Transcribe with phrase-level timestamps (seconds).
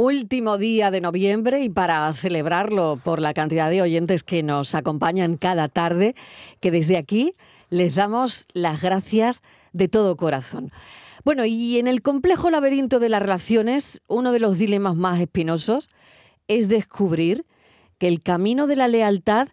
[0.00, 5.36] Último día de noviembre y para celebrarlo por la cantidad de oyentes que nos acompañan
[5.36, 6.14] cada tarde,
[6.60, 7.34] que desde aquí
[7.68, 9.42] les damos las gracias
[9.72, 10.70] de todo corazón.
[11.24, 15.88] Bueno, y en el complejo laberinto de las relaciones, uno de los dilemas más espinosos
[16.46, 17.44] es descubrir
[17.98, 19.48] que el camino de la lealtad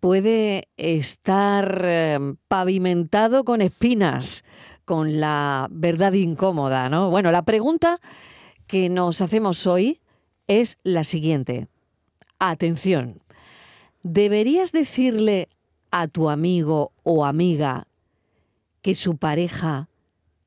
[0.00, 4.44] puede estar eh, pavimentado con espinas,
[4.84, 7.08] con la verdad incómoda, ¿no?
[7.08, 8.00] Bueno, la pregunta
[8.72, 10.00] que nos hacemos hoy
[10.46, 11.68] es la siguiente.
[12.38, 13.20] Atención,
[14.02, 15.50] ¿deberías decirle
[15.90, 17.86] a tu amigo o amiga
[18.80, 19.90] que su pareja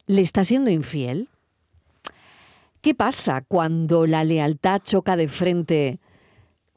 [0.08, 1.30] le está siendo infiel?
[2.82, 6.00] ¿Qué pasa cuando la lealtad choca de frente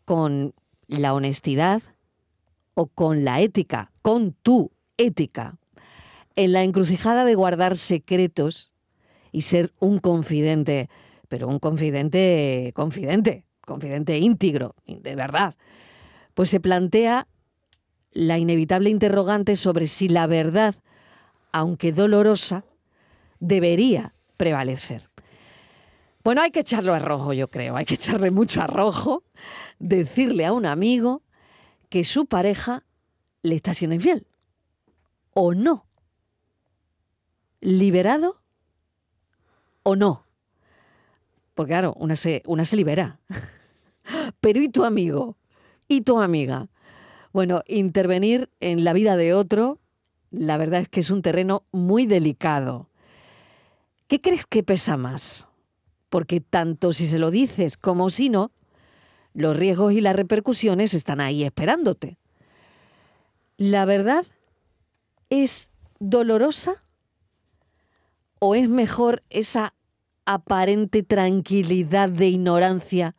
[0.05, 0.53] con
[0.87, 1.83] la honestidad
[2.75, 5.57] o con la ética, con tu ética?
[6.37, 8.75] En la encrucijada de guardar secretos
[9.33, 10.91] y ser un confidente
[11.29, 15.55] pero un confidente, confidente, confidente íntegro, de verdad,
[16.35, 17.29] pues se plantea
[18.13, 20.75] la inevitable interrogante sobre si la verdad,
[21.53, 22.65] aunque dolorosa,
[23.41, 25.09] debería prevalecer.
[26.25, 29.25] Bueno, hay que echarlo a rojo, yo creo, hay que echarle mucho a rojo,
[29.79, 31.23] decirle a un amigo
[31.89, 32.85] que su pareja
[33.43, 34.27] le está siendo infiel.
[35.33, 35.87] ¿O no?
[37.61, 38.41] ¿Liberado
[39.83, 40.28] o no?
[41.59, 43.19] Porque claro, una se, una se libera.
[44.41, 45.37] Pero ¿y tu amigo?
[45.89, 46.69] ¿Y tu amiga?
[47.33, 49.81] Bueno, intervenir en la vida de otro,
[50.31, 52.91] la verdad es que es un terreno muy delicado.
[54.07, 55.49] ¿Qué crees que pesa más?
[56.11, 58.53] Porque tanto si se lo dices como si no,
[59.35, 62.19] los riesgos y las repercusiones están ahí esperándote.
[63.57, 64.25] ¿La verdad
[65.29, 66.85] es dolorosa
[68.39, 69.75] o es mejor esa
[70.29, 73.17] aparente tranquilidad de ignorancia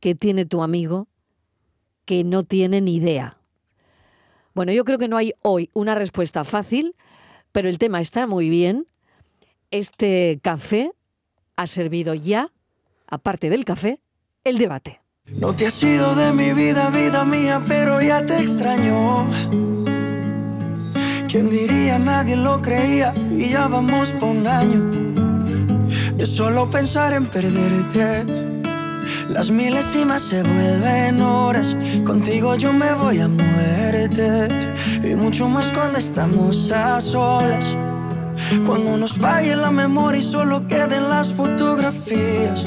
[0.00, 1.06] que tiene tu amigo
[2.04, 3.38] que no tiene ni idea?
[4.52, 6.96] Bueno, yo creo que no hay hoy una respuesta fácil,
[7.52, 8.88] pero el tema está muy bien.
[9.70, 10.90] Este café
[11.54, 12.50] ha servido ya,
[13.06, 14.00] aparte del café,
[14.42, 15.00] el debate.
[15.26, 19.30] No te has sido de mi vida, vida mía, pero ya te extraño.
[21.28, 22.00] ¿Quién diría?
[22.00, 25.29] Nadie lo creía y ya vamos por un año
[26.20, 28.26] de solo pensar en perderte.
[29.30, 34.48] Las milésimas se vuelven horas, contigo yo me voy a muerte.
[35.02, 37.74] Y mucho más cuando estamos a solas.
[38.66, 42.66] Cuando nos falle la memoria y solo queden las fotografías.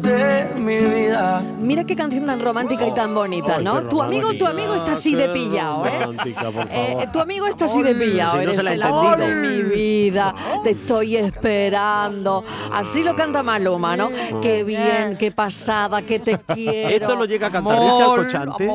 [0.11, 1.43] de mi vida.
[1.59, 3.83] Mira qué canción tan romántica y tan bonita, ¿no?
[3.83, 6.07] tu amigo, tu amigo está así de pillado, ¿eh?
[6.71, 7.07] ¿eh?
[7.11, 8.39] Tu amigo está así de pillado.
[8.39, 10.33] Eres el amor de mi vida.
[10.63, 12.43] Te estoy esperando.
[12.71, 14.09] Así lo canta Maluma, ¿no?
[14.41, 16.89] Qué bien, qué pasada, que te quiero.
[16.89, 18.71] Esto lo llega a cantar Richard Cochante.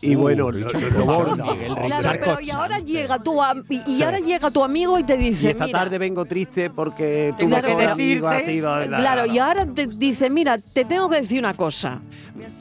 [0.00, 3.38] Y bueno, lo, Claro, pero y ahora llega tu
[3.86, 7.46] y ahora llega tu amigo y te dice, y esta tarde vengo triste porque tu
[7.46, 11.40] mejor que amigo ha sido Claro, y ahora te dice, mira, te tengo que decir
[11.40, 12.00] una cosa,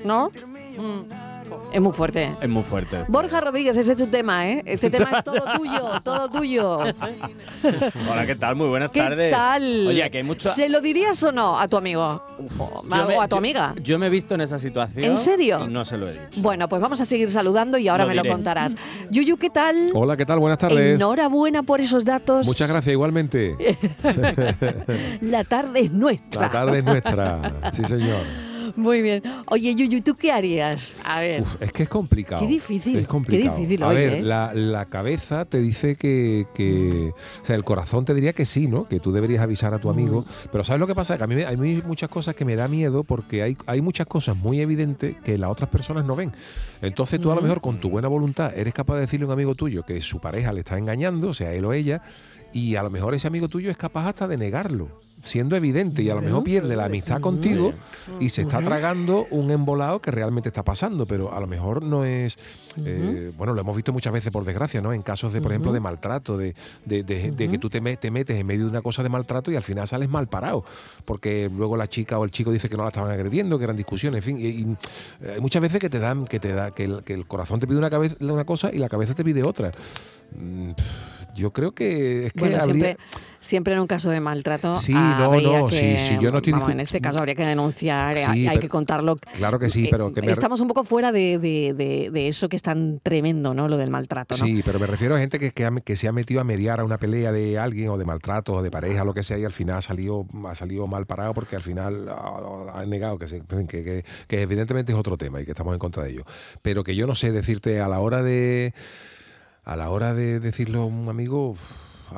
[0.03, 0.31] ¿no?
[0.75, 1.26] Mm.
[1.71, 2.31] Es muy fuerte.
[2.41, 3.03] Es muy fuerte.
[3.09, 4.63] Borja Rodríguez, ese es tu tema, ¿eh?
[4.65, 6.79] Este tema es todo tuyo, todo tuyo.
[8.09, 8.55] Hola, ¿qué tal?
[8.55, 9.29] Muy buenas ¿Qué tardes.
[9.29, 9.87] ¿Qué tal?
[9.87, 10.49] Oye, que hay mucho...
[10.49, 12.23] ¿Se lo dirías o no a tu amigo?
[12.59, 13.75] o a tu amiga.
[13.81, 15.05] Yo, me he visto en esa situación.
[15.05, 15.65] ¿En serio?
[15.65, 16.41] Y no se lo he dicho.
[16.41, 18.75] Bueno, pues vamos a seguir saludando y ahora me lo contarás.
[19.09, 19.91] Yuyu, ¿qué tal?
[19.93, 20.39] Hola, ¿qué tal?
[20.39, 20.95] Buenas tardes.
[20.95, 22.45] Enhorabuena por esos datos.
[22.45, 23.55] Muchas gracias, igualmente.
[25.21, 26.41] La tarde es nuestra.
[26.41, 27.71] La tarde es nuestra.
[27.73, 28.46] Sí, señor.
[28.77, 29.23] Muy bien.
[29.47, 30.93] Oye, Yuyu, ¿tú qué harías?
[31.03, 31.43] A ver.
[31.59, 32.41] es que es complicado.
[32.41, 32.95] Qué difícil.
[32.97, 33.55] Es complicado.
[33.55, 34.21] Qué difícil, a ver, ¿eh?
[34.21, 37.11] la, cabeza te dice que,
[37.41, 38.87] O sea, el corazón te diría que sí, ¿no?
[38.87, 40.21] Que tú deberías avisar a tu amigo.
[40.21, 40.49] Mm.
[40.51, 41.17] Pero ¿sabes lo que pasa?
[41.17, 44.37] Que a mí hay muchas cosas que me da miedo porque hay, hay muchas cosas
[44.37, 46.31] muy evidentes que las otras personas no ven.
[46.81, 49.33] Entonces tú a lo mejor con tu buena voluntad eres capaz de decirle a un
[49.33, 52.03] amigo tuyo que su pareja le está engañando, sea él o ella,
[52.53, 55.06] y a lo mejor ese amigo tuyo es capaz hasta de negarlo.
[55.27, 57.73] Siendo evidente y a lo mejor pierde la amistad contigo
[58.19, 62.05] y se está tragando un embolado que realmente está pasando, pero a lo mejor no
[62.05, 62.37] es,
[62.85, 64.93] eh, bueno, lo hemos visto muchas veces por desgracia, ¿no?
[64.93, 67.97] En casos de, por ejemplo, de maltrato, de, de- de- de que tú te, me-
[67.97, 70.63] te metes en medio de una cosa de maltrato y al final sales mal parado,
[71.05, 73.75] porque luego la chica o el chico dice que no la estaban agrediendo, que eran
[73.77, 74.61] discusiones, en fin, y, y,
[75.21, 77.59] eh, hay muchas veces que te dan, que te da, que el, que el corazón
[77.59, 79.71] te pide una, cabeza, una cosa y la cabeza te pide otra.
[80.35, 80.71] Mm,
[81.37, 82.97] Yo creo que es que Bueno, habría- siempre,
[83.39, 84.75] siempre en un caso de maltrato.
[84.75, 87.35] Sí, no, no, que, sí, sí, yo no estoy vamos, discu- En este caso habría
[87.35, 89.15] que denunciar, Sí, hay, hay pero- que contarlo.
[89.35, 92.49] Claro que sí, pero que me- Estamos un poco fuera de, de- de- de eso
[92.49, 93.67] que es tan tremendo, ¿no?
[93.67, 94.43] Lo del maltrato, ¿no?
[94.45, 96.79] Sí, pero me refiero a gente que, que, ha- que se ha metido a mediar
[96.79, 99.45] a una pelea de alguien o de maltrato o de pareja, lo que sea, y
[99.45, 103.27] al final ha salido, ha salido mal parado porque al final ha, ha negado que,
[103.27, 106.23] se- que, que- que evidentemente es otro tema y que estamos en contra de ello.
[106.63, 108.73] Pero que yo no sé decirte a la hora de
[109.67, 111.53] a la hora de decirlo a un amigo.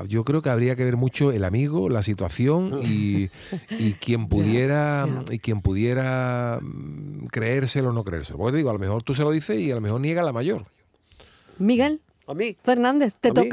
[0.08, 3.32] Yo creo que habría que ver mucho el amigo, la situación y,
[3.72, 8.38] y quien pudiera y quien pudiera mm, creérselo o no creérselo.
[8.38, 10.22] Porque te digo, a lo mejor tú se lo dices y a lo mejor niega
[10.22, 10.68] la mayor.
[11.58, 12.56] Miguel ¿A mí?
[12.64, 13.50] Fernández, te ¿A mí?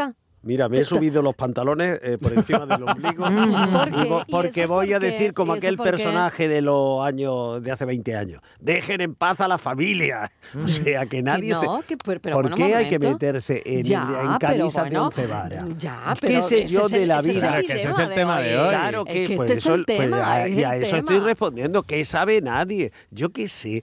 [0.46, 3.25] Mira, me he subido los pantalones eh, por encima del ombligo.
[3.25, 4.08] ¿Por y qué?
[4.10, 5.10] vo- ¿Y porque eso voy a por qué?
[5.12, 5.82] decir como ¿Y eso aquel qué?
[5.82, 8.40] personaje de los años de hace 20 años.
[8.60, 10.31] Dejen en paz a la familia.
[10.64, 11.84] O sea, que nadie Que no, se...
[11.87, 15.00] que- pero- pero ¿Por bueno, qué hay que meterse en, Ya, en pero camisa bueno,
[15.00, 15.64] de once varas?
[15.78, 17.40] ya, ¿Qué pero sé ese yo es el- de la es vida?
[17.40, 18.69] Claro, que ese es el tema de hoy.
[18.69, 20.76] Claro Es que, que pues este es el eso, pues, tema, a, es y a
[20.76, 21.82] eso estoy respondiendo.
[21.82, 22.93] ¿Qué sabe nadie?
[23.10, 23.82] Yo qué sé.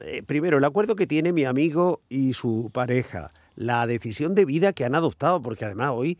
[0.00, 4.72] Eh, primero, el acuerdo que tiene mi amigo y su pareja, la decisión de vida
[4.72, 6.16] que han adoptado, porque además hoy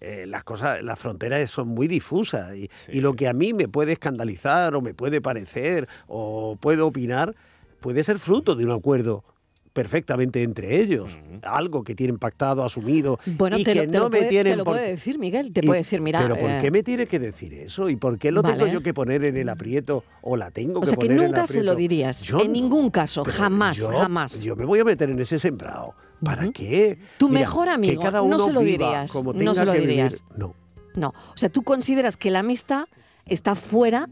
[0.00, 3.66] eh, las cosas, las fronteras son muy difusas y, y lo que a mí me
[3.66, 7.34] puede escandalizar o me puede parecer o puedo opinar
[7.80, 9.24] puede ser fruto de un acuerdo
[9.72, 11.08] perfectamente entre ellos,
[11.42, 14.28] algo que tienen pactado, asumido Bueno, y te, que lo, te no lo me puede,
[14.28, 15.50] tienen te lo por- puede decir, Miguel.
[15.54, 16.20] Te y- puede decir, mira.
[16.20, 17.88] Pero ¿por eh, qué me tiene que decir eso?
[17.88, 20.82] ¿Y por qué lo tengo yo que poner en el aprieto o la tengo o
[20.82, 21.78] que sea, que poner en el nunca se lo aprieto?
[21.78, 22.22] dirías.
[22.22, 22.52] Yo en no.
[22.52, 23.22] ningún caso.
[23.22, 24.42] Pero jamás, yo- jamás.
[24.42, 25.94] Yo me voy a meter en ese sembrado.
[26.24, 26.98] ¿Para qué?
[27.18, 29.64] Tu Mira, mejor que amigo, cada no uno se lo dirías, como no tenga se
[29.64, 29.96] lo que vivir.
[29.96, 30.24] dirías.
[30.36, 30.54] No.
[30.94, 31.08] No.
[31.08, 32.84] O sea, tú consideras que la amistad
[33.26, 34.08] está fuera,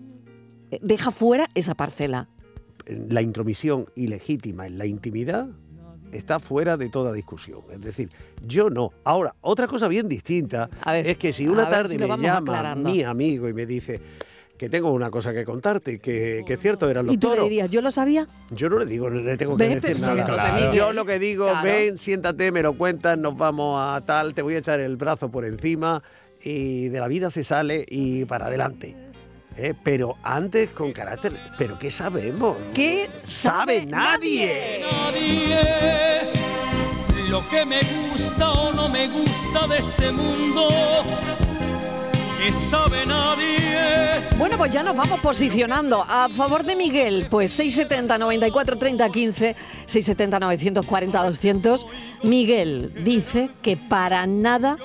[0.81, 2.29] deja fuera esa parcela.
[2.87, 5.49] La intromisión ilegítima en la intimidad
[6.13, 7.61] está fuera de toda discusión.
[7.71, 8.11] Es decir,
[8.45, 8.93] yo no.
[9.05, 12.91] Ahora, otra cosa bien distinta ver, es que si una tarde si me llama aclarando.
[12.91, 14.01] mi amigo y me dice
[14.61, 17.37] que tengo una cosa que contarte, que, que es cierto, eran los Y tú le
[17.37, 17.49] toros.
[17.49, 18.27] dirías, yo lo sabía.
[18.51, 20.23] Yo no le digo, no le tengo que decir pero nada.
[20.27, 20.75] Claro.
[20.75, 21.65] Yo lo que digo, claro.
[21.67, 25.31] ven, siéntate, me lo cuentas, nos vamos a tal, te voy a echar el brazo
[25.31, 26.03] por encima
[26.43, 28.95] y de la vida se sale y para adelante.
[29.57, 29.73] ¿eh?
[29.83, 32.59] Pero antes con carácter, ¿pero qué sabemos?
[32.75, 34.85] ¿Qué sabe sabe nadie?
[34.93, 35.57] nadie
[37.31, 37.81] lo que me
[38.11, 40.69] gusta o no me gusta de este mundo
[42.41, 46.05] que sabe nadie Bueno, pues ya nos vamos posicionando.
[46.09, 49.57] A favor de Miguel, pues 670 94 30 15,
[49.87, 51.87] 670 940 200.
[52.23, 54.79] Miguel dice que para nada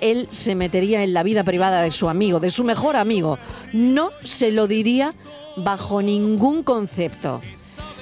[0.00, 3.38] él se metería en la vida privada de su amigo, de su mejor amigo.
[3.72, 5.14] No se lo diría
[5.56, 7.40] bajo ningún concepto.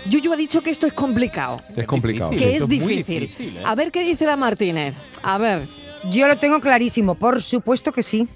[0.09, 2.31] Yuyu ha dicho que esto es complicado, Es complicado.
[2.31, 3.21] que es es muy difícil.
[3.21, 3.63] difícil, ¿eh?
[3.67, 4.95] A ver qué dice la Martínez.
[5.23, 5.69] A ver,
[6.11, 8.27] Yo lo tengo clarísimo, por supuesto que sí.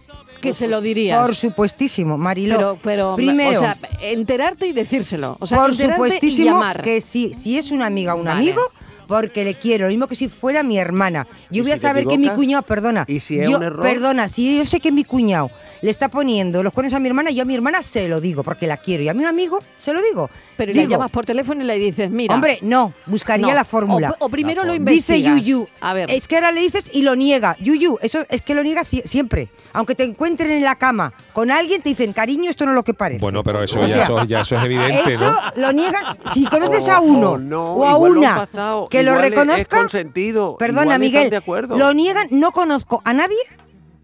[0.44, 1.24] Que se lo dirías.
[1.26, 2.56] Por supuestísimo, Mariló.
[2.56, 5.36] Pero, pero, Primero, o sea, enterarte y decírselo.
[5.40, 6.82] O sea, por enterarte y supuestísimo llamar.
[6.82, 8.38] que sí, si es una amiga o un Vale.
[8.38, 8.62] amigo,
[9.06, 11.26] porque le quiero, lo mismo que si fuera mi hermana.
[11.50, 13.04] ¿Y Yo voy si a saber que mi cuñado, perdona.
[13.08, 13.82] ¿Y si es yo, un error?
[13.82, 15.50] Perdona, si yo sé que mi cuñado
[15.82, 18.42] le está poniendo los cuernos a mi hermana, yo a mi hermana se lo digo,
[18.42, 19.02] porque la quiero.
[19.04, 20.30] Y a mi amigo se lo digo.
[20.56, 22.34] Pero le llamas por teléfono y le dices, mira.
[22.34, 24.14] Hombre, no, buscaría no, la fórmula.
[24.20, 24.90] O, o primero lo fórmula.
[24.90, 25.46] Dice investigas.
[25.46, 25.68] Yuyu.
[25.80, 26.10] A ver.
[26.10, 27.56] Es que ahora le dices y lo niega.
[27.60, 29.48] Yuyu, eso es que lo niega siempre.
[29.72, 32.84] Aunque te encuentren en la cama con alguien, te dicen, cariño, esto no es lo
[32.84, 33.20] que parece.
[33.20, 35.40] Bueno, pero eso, O ya, sea, eso, ya eso es evidente, Eso ¿no?
[35.56, 36.16] lo niegan.
[36.32, 38.48] Si conoces a uno o no, o a una
[38.98, 41.76] que lo igual es- reconozca, consentido, perdona igual Miguel, de acuerdo.
[41.76, 42.28] lo niegan.
[42.30, 43.38] No conozco a nadie,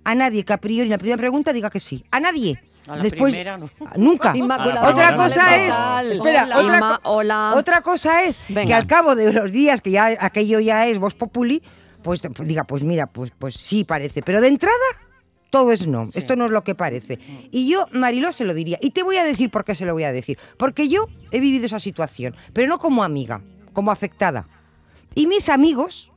[0.05, 2.05] a nadie que a priori en la primera pregunta diga que sí.
[2.11, 2.61] A nadie.
[2.87, 3.69] A la Después, primera no.
[3.97, 4.33] nunca.
[4.37, 6.03] Inmaculada Otra Hola, cosa es, Hola.
[6.13, 6.59] espera, Hola.
[6.59, 7.53] otra, Inma, hola.
[7.57, 11.15] otra cosa es que al cabo de los días que ya aquello ya es vos
[11.15, 11.63] populi,
[12.03, 14.75] pues pues diga, pues mira, pues pues sí parece, pero de entrada
[15.51, 17.19] todo es no, esto no es lo que parece.
[17.51, 18.79] Y yo, Mariló, se lo diría.
[18.81, 20.39] Y te voy a decir por qué se lo voy a decir.
[20.57, 23.43] Porque yo he vivido esa situación, pero no como amiga,
[23.73, 24.47] como afectada.
[25.15, 26.13] Y mis amigos,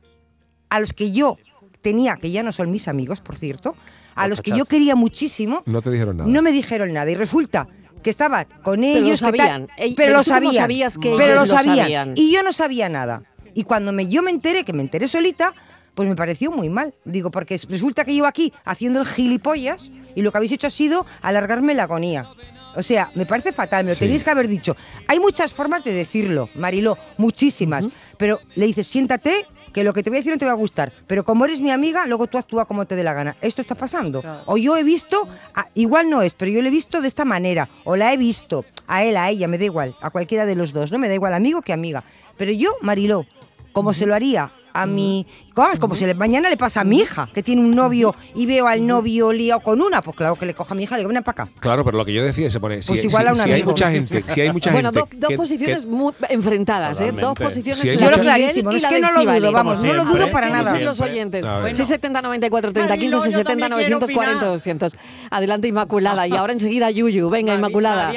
[0.70, 1.38] a los que yo
[1.82, 3.76] tenía, que ya no son mis amigos, por cierto,
[4.14, 6.30] a los que yo quería muchísimo, No te dijeron nada.
[6.30, 7.10] no me dijeron nada.
[7.10, 7.68] Y resulta
[8.02, 9.20] que estaban con lo ellos.
[9.20, 9.68] tal- sabían.
[9.76, 10.54] Ey, pero, pero lo sabían.
[10.54, 11.78] sabías que pero ellos lo lo sabían.
[11.78, 12.12] sabían?
[12.16, 13.22] Y yo no sabía nada.
[13.54, 15.52] Y cuando me, yo me enteré, que me enteré solita,
[15.94, 16.94] pues me pareció muy mal.
[17.04, 20.70] Digo, porque resulta que yo aquí haciendo el gilipollas y lo que habéis hecho ha
[20.70, 22.26] sido alargarme la agonía.
[22.76, 24.00] O sea, me parece fatal, me lo Sí.
[24.04, 24.76] tenéis que haber dicho.
[25.08, 27.84] Hay muchas formas de decirlo, Mariló, muchísimas.
[28.16, 30.54] Pero le dices, siéntate, que lo que te voy a decir no te va a
[30.54, 30.92] gustar.
[31.08, 33.34] Pero como eres mi amiga, luego tú actúa como te dé la gana.
[33.40, 34.22] Esto está pasando.
[34.46, 37.24] O yo he visto, a- igual no es, pero yo lo he visto de esta
[37.24, 37.68] manera.
[37.82, 40.72] O la he visto a él, a ella, me da igual, a cualquiera de los
[40.72, 41.00] dos, ¿no?
[41.00, 42.04] Me da igual amigo que amiga.
[42.36, 43.26] Pero yo, Mariló,
[43.72, 45.26] como se lo haría a mi.
[45.54, 48.44] Vamos, como si le- mañana le pasa a mi hija, que tiene un novio y
[48.44, 50.98] veo al novio liado con una, pues claro que le coja a mi hija y
[50.98, 51.52] le digo, ven para acá.
[51.60, 52.82] Claro, pero lo que yo decía se pone.
[52.82, 55.16] Si, Pues si- igual a un si hay mucha gente, si hay mucha bueno, gente.
[55.18, 57.12] dos, dos posiciones que- muy enfrentadas, ¿eh?
[57.12, 59.94] Dos posiciones Si de Miguel Clarísimo, y es la que no lo dudo, vamos, no
[59.94, 60.80] lo dudo para ¿qué nada.
[60.80, 61.12] los Siempre.
[61.14, 61.46] oyentes.
[61.46, 61.76] A ver.
[61.76, 64.52] 670 94 30 15 Marilo, yo 670 también quiero 940 opinar.
[64.52, 64.96] 200.
[65.30, 68.12] Adelante Inmaculada y ahora enseguida Yuyu, venga Inmaculada.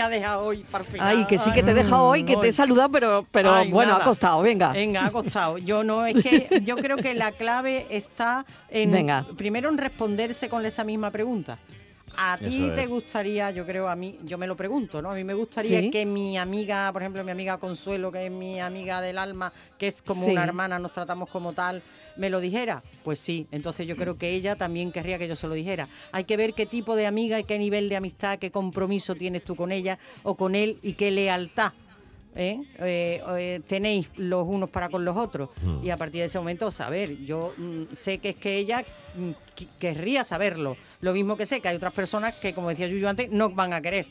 [0.99, 3.91] Ay, que sí que te deja hoy, que te he saludado, pero, pero Ay, bueno,
[3.93, 4.03] nada.
[4.03, 4.71] ha costado, venga.
[4.71, 5.57] Venga, ha costado.
[5.59, 9.25] Yo no, es que yo creo que la clave está en Venga.
[9.37, 11.57] primero en responderse con esa misma pregunta.
[12.19, 15.11] A ti te gustaría, yo creo, a mí, yo me lo pregunto, ¿no?
[15.11, 15.91] A mí me gustaría Sí.
[15.91, 19.85] que mi amiga, por ejemplo, mi amiga Consuelo, que es mi amiga del alma, que
[19.85, 20.31] es como Sí.
[20.31, 21.83] una hermana, nos tratamos como tal,
[22.15, 22.81] me lo dijera.
[23.03, 25.87] Pues sí, entonces yo creo que ella también querría que yo se lo dijera.
[26.11, 29.43] Hay que ver qué tipo de amiga y qué nivel de amistad, qué compromiso tienes
[29.43, 31.73] tú con ella o con él y qué lealtad.
[32.37, 32.61] ¿Eh?
[32.79, 35.49] Eh, eh, tenéis los unos para con los otros.
[35.83, 39.31] Y a partir de ese momento saber yo mm, sé que es que ella mm,
[39.79, 40.77] querría saberlo.
[41.01, 43.73] Lo mismo que sé que hay otras personas que como decía Yuyu antes no van
[43.73, 44.05] a querer.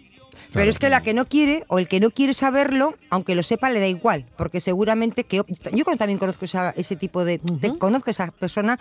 [0.53, 3.43] Pero es que la que no quiere o el que no quiere saberlo, aunque lo
[3.43, 5.37] sepa, le da igual, porque seguramente que
[5.73, 8.79] yo también conozco esa- ese tipo de, de- conozco esa persona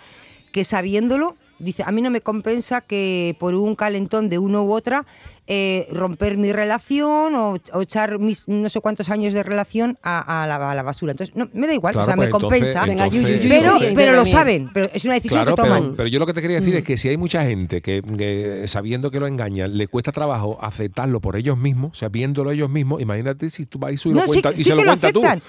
[0.52, 4.72] que sabiéndolo dice a mí no me compensa que por un calentón de uno u
[4.72, 5.04] otra
[5.46, 10.42] eh, romper mi relación o, o echar mis no sé cuántos años de relación a,
[10.42, 11.12] a la, a la basura.
[11.12, 12.84] Entonces no me da igual, Claro, o sea pues me compensa.
[12.84, 15.94] entonces- Venga, entonces- pero, pero lo saben, pero es una decisión Claro, que toman.
[15.96, 18.66] pero yo lo que te quería decir es que si hay mucha gente que, que
[18.66, 22.70] sabiendo que lo engañan, le cuesta trabajo aceptarlo por ellos mismos, o sea, viéndolo ellos
[22.70, 24.82] mismos, imagínate si tú vas y, lo No, sí, cuentas que- y sí se lo
[24.82, 25.24] que lo cuentas tú.
[25.24, 25.42] aceptan.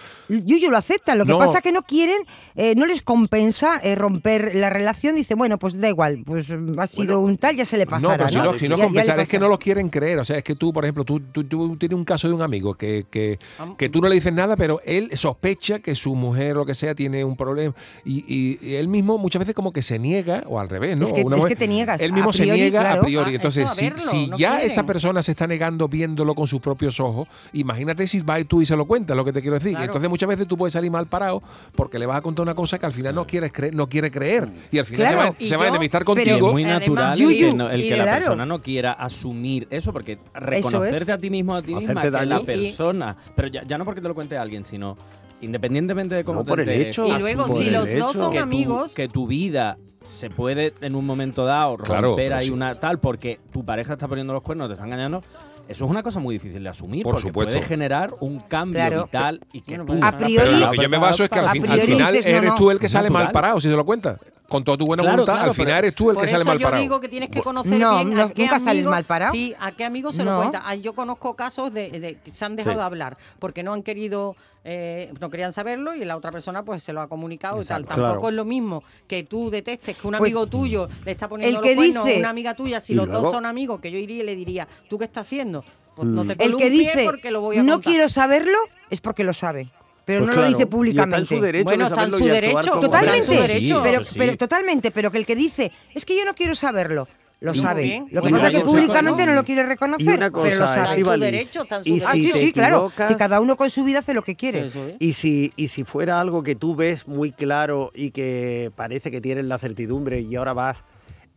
[0.45, 1.17] Yuyu lo aceptan.
[1.17, 1.39] Lo que No.
[1.39, 2.21] pasa que no quieren,
[2.55, 5.15] eh, no les compensa eh, romper la relación.
[5.15, 7.89] Dice, bueno, pues da igual, pues mm, ha sido un tal, ya se le No,
[7.91, 8.17] pasará.
[8.17, 10.19] pero si no, si no Ya- es que no lo quieren creer.
[10.19, 12.41] O sea, es que tú, por ejemplo, tú, tú, tú tienes un caso de un
[12.41, 13.39] amigo que, que,
[13.77, 16.73] que tú no le dices nada, pero él sospecha que su mujer o lo que
[16.73, 17.73] sea tiene un problema.
[18.05, 21.07] Y, y- y él mismo muchas veces como que se niega, o al revés, ¿no?
[21.07, 23.31] Es que- Una es mujer- que te niegas, Él mismo a se niega a priori.
[23.31, 24.65] Ah, Entonces, si, verlo, si no ya quieren.
[24.71, 28.65] esa persona se está negando viéndolo con sus propios ojos, imagínate si vas tú y
[28.65, 29.71] se lo cuentas, lo que te quiero decir.
[29.71, 29.85] Claro.
[29.85, 31.41] Entonces muchas veces tú puedes salir mal parado
[31.75, 34.11] porque le vas a contar una cosa que al final no quieres creer, no quiere
[34.11, 34.49] creer.
[34.71, 35.35] Y al final Claro.
[35.39, 36.51] se va, a enemistar pero- Y es contigo.
[36.51, 40.17] muy Además, natural el que, no- el que la persona no quiera asumir eso, porque
[40.33, 43.85] reconocerte a ti mismo, a ti misma, que la Y- persona, pero ya, ya no
[43.85, 44.97] porque te lo cuente alguien, sino
[45.41, 47.05] independientemente de cómo No, te por el hecho.
[47.05, 50.73] y luego por si los dos son que tu- amigos que tu vida se puede
[50.81, 52.51] en un momento dado Claro, romper pero ahí sí.
[52.51, 55.21] una tal porque tu pareja está poniendo los cuernos, te está engañando.
[55.67, 57.53] Eso es una cosa muy difícil de asumir Por porque supuesto.
[57.55, 59.03] puede generar un cambio Claro.
[59.03, 59.83] vital y que A
[60.17, 61.79] priori- Pero lo que yo me baso es que al, fin- final
[62.13, 62.55] dices, no, eres no.
[62.55, 64.17] tú el que sale mal parado, si se lo cuentas.
[64.47, 66.45] Con toda tu buena Claro, voluntad, claro, al final eres tú el que sale eso
[66.45, 66.81] mal yo parado.
[66.81, 69.31] digo que tienes que conocer No, bien no, a qué nunca sales mal parado.
[69.33, 70.73] Sí, a qué amigo se lo cuenta.
[70.75, 72.79] Yo conozco casos de, de que se han dejado Sí.
[72.79, 76.81] de hablar porque no han querido, eh, no querían saberlo y la otra persona pues
[76.81, 77.83] se lo ha comunicado y tal.
[77.85, 78.29] Tampoco Claro.
[78.29, 81.63] es lo mismo que tú detestes que un Pues, amigo tuyo le está poniendo el
[81.63, 82.79] que los cuernos dice- a una amiga tuya.
[82.79, 85.27] Si los luego- dos son amigos, que yo iría y le diría, ¿tú qué estás
[85.27, 85.65] haciendo?
[85.93, 87.91] Pues no te El que dice, porque lo voy a no contar".
[87.91, 88.57] quiero saberlo,
[88.89, 89.67] es porque lo sabe.
[90.07, 91.35] Pero Pues no claro, lo y dice está en públicamente.
[91.35, 93.81] su derecho Bueno, de está en su derecho, Totalmente, Está en su derecho.
[93.83, 94.17] pero, Eso sí.
[94.19, 97.09] pero totalmente, pero que el que dice, es que yo no quiero saberlo,
[97.41, 97.83] lo sabe.
[97.83, 98.07] bien.
[98.11, 100.65] Lo que Y pasa es que públicamente no lo quiere reconocer, una cosa, pero lo
[100.65, 101.03] Está en sabe.
[101.15, 102.07] su derecho, está en su derecho.
[102.09, 102.91] Ah, si sí, te sí, claro.
[103.05, 104.69] Si cada uno con su vida hace lo que quiere.
[104.97, 109.19] Y si, y si fuera algo que tú ves muy claro y que parece que
[109.19, 110.85] tienes la certidumbre y ahora vas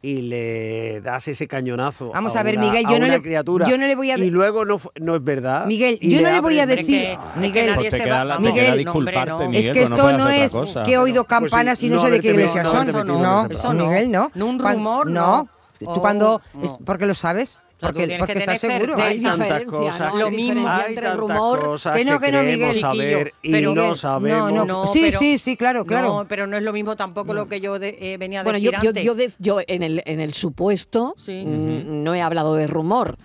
[0.02, 3.23] y le das ese cañonazo Vamos a ver, una- Miguel, a yo no una le-
[3.23, 6.30] criatura yo no le voy a y luego no, no es verdad Miguel, yo no
[6.30, 9.37] le voy a decir- que- es que Miguel, nadie se va- la- Miguel, disculparte, no,
[9.37, 9.50] hombre, no.
[9.50, 10.52] Miguel, es que esto no es
[10.85, 13.07] que he oído Pues sí, campanas y no, no sé de qué iglesia no son.
[13.07, 13.87] No, Eso no.
[13.88, 14.30] Miguel, no.
[14.35, 15.49] No un rumor, no.
[15.78, 18.94] Tú cuando, Oh, porque lo sabes, sea, tú porque, tienes porque que estás tener seguro.
[19.02, 20.18] hay tantas diferencia, cosas ¿no?
[20.20, 20.42] Lo mismo.
[20.42, 22.80] diferencia hay entre tantas rumor cosas Que no, que no, Miguel.
[22.80, 24.92] saber y pero- no No, sabemos no.
[24.92, 26.08] Sí, sí, sí, claro, claro.
[26.08, 28.58] No, pero no es lo mismo tampoco lo que yo de- eh, venía a Bueno,
[28.58, 29.04] decir yo, yo, antes.
[29.04, 31.44] yo, de- yo en, el, en el supuesto Sí.
[31.46, 33.16] mm, no he hablado de rumor.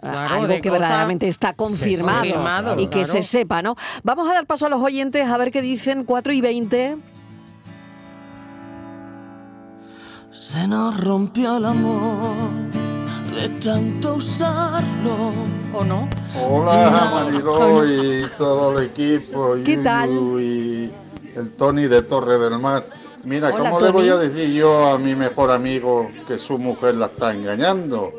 [0.00, 3.12] Claro, algo que verdaderamente está confirmado, confirmado, y que claro.
[3.12, 3.74] se sepa, ¿no?
[4.04, 6.96] Vamos a dar paso a los oyentes a ver qué dicen 4 y 20.
[10.30, 12.36] Se nos rompió el amor
[13.38, 15.32] de tanto usarlo.
[15.72, 16.08] ¿O no?
[16.34, 20.10] Hola Mariló y todo el equipo, ¿Qué Yuyu tal?
[20.40, 20.90] y
[21.36, 22.84] el Tony de Torre del Mar.
[23.24, 26.96] Mira, Hola, ¿cómo le voy a decir yo a mi mejor amigo que su mujer
[26.96, 28.12] la está engañando?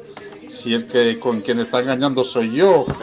[0.50, 2.86] Si el que con quien está engañando soy yo.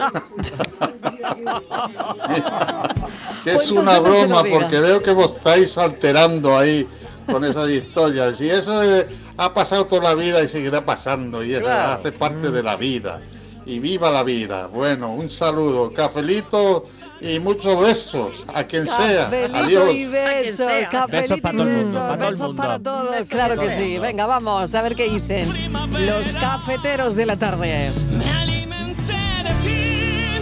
[3.43, 6.87] que es una broma porque veo que vos estáis alterando ahí
[7.25, 8.39] con esas historias.
[8.41, 11.91] Y eso eh, ha pasado toda la vida y seguirá pasando y Claro.
[11.93, 13.19] hace parte de la vida.
[13.65, 14.67] Y viva la vida.
[14.67, 16.87] Bueno, un saludo, cafelito
[17.19, 19.25] y muchos besos a quien sea.
[19.25, 19.93] Cafelito Adiós.
[19.93, 20.89] y besos, sea.
[20.89, 22.61] cafelito Besos para y todo el mundo, besos, para todo el besos mundo.
[22.63, 23.81] para todos, Besos claro que sí.
[23.83, 24.01] mundo.
[24.01, 25.71] Venga, vamos a ver qué dicen
[26.05, 27.91] los cafeteros de la tarde.
[28.17, 30.41] Me alimenté de ti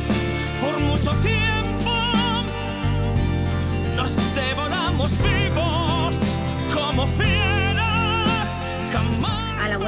[0.61, 1.91] por mucho tiempo.
[3.95, 6.15] Nos devoramos vivos
[6.73, 7.35] como fieras.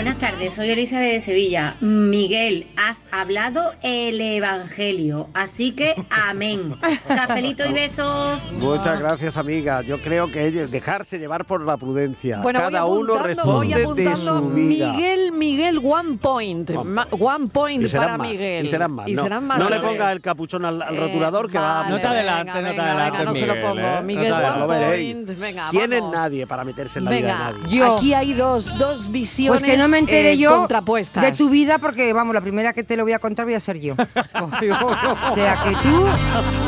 [0.07, 0.53] Buenas tardes.
[0.53, 1.75] Soy Elizabeth de Sevilla.
[1.81, 6.75] Miguel, has hablado el Evangelio, así que amén.
[7.09, 8.41] Cafelito y besos.
[8.53, 9.81] Muchas gracias, amiga.
[9.81, 12.39] Yo creo que es dejarse llevar por la prudencia.
[12.41, 14.91] Bueno, Cada voy uno apuntando, voy responde de su vida.
[14.93, 16.69] Miguel, Miguel, one point.
[16.69, 18.65] One Ma- One point Y serán para más, Miguel.
[18.65, 19.09] Y serán más.
[19.09, 21.79] Y no, serán más no le ponga el capuchón al, al Eh, rotulador que va
[21.79, 23.69] a vale, No te adelantes, venga, no te venga, adelantes, venga, no se lo Miguel,
[23.69, 23.87] pongo.
[23.87, 24.01] ¿eh?
[24.03, 25.37] Miguel, No one point.
[25.37, 27.77] Venga, ¿Quién es nadie para meterse en la vida Venga, de nadie?
[27.77, 27.95] Yo.
[27.97, 31.24] aquí hay dos, dos visiones Pues que no me eh, yo contrapuestas.
[31.24, 33.60] de tu vida, porque vamos, la primera que te lo voy a contar voy a
[33.60, 33.94] ser yo.
[34.42, 36.06] o sea que tú,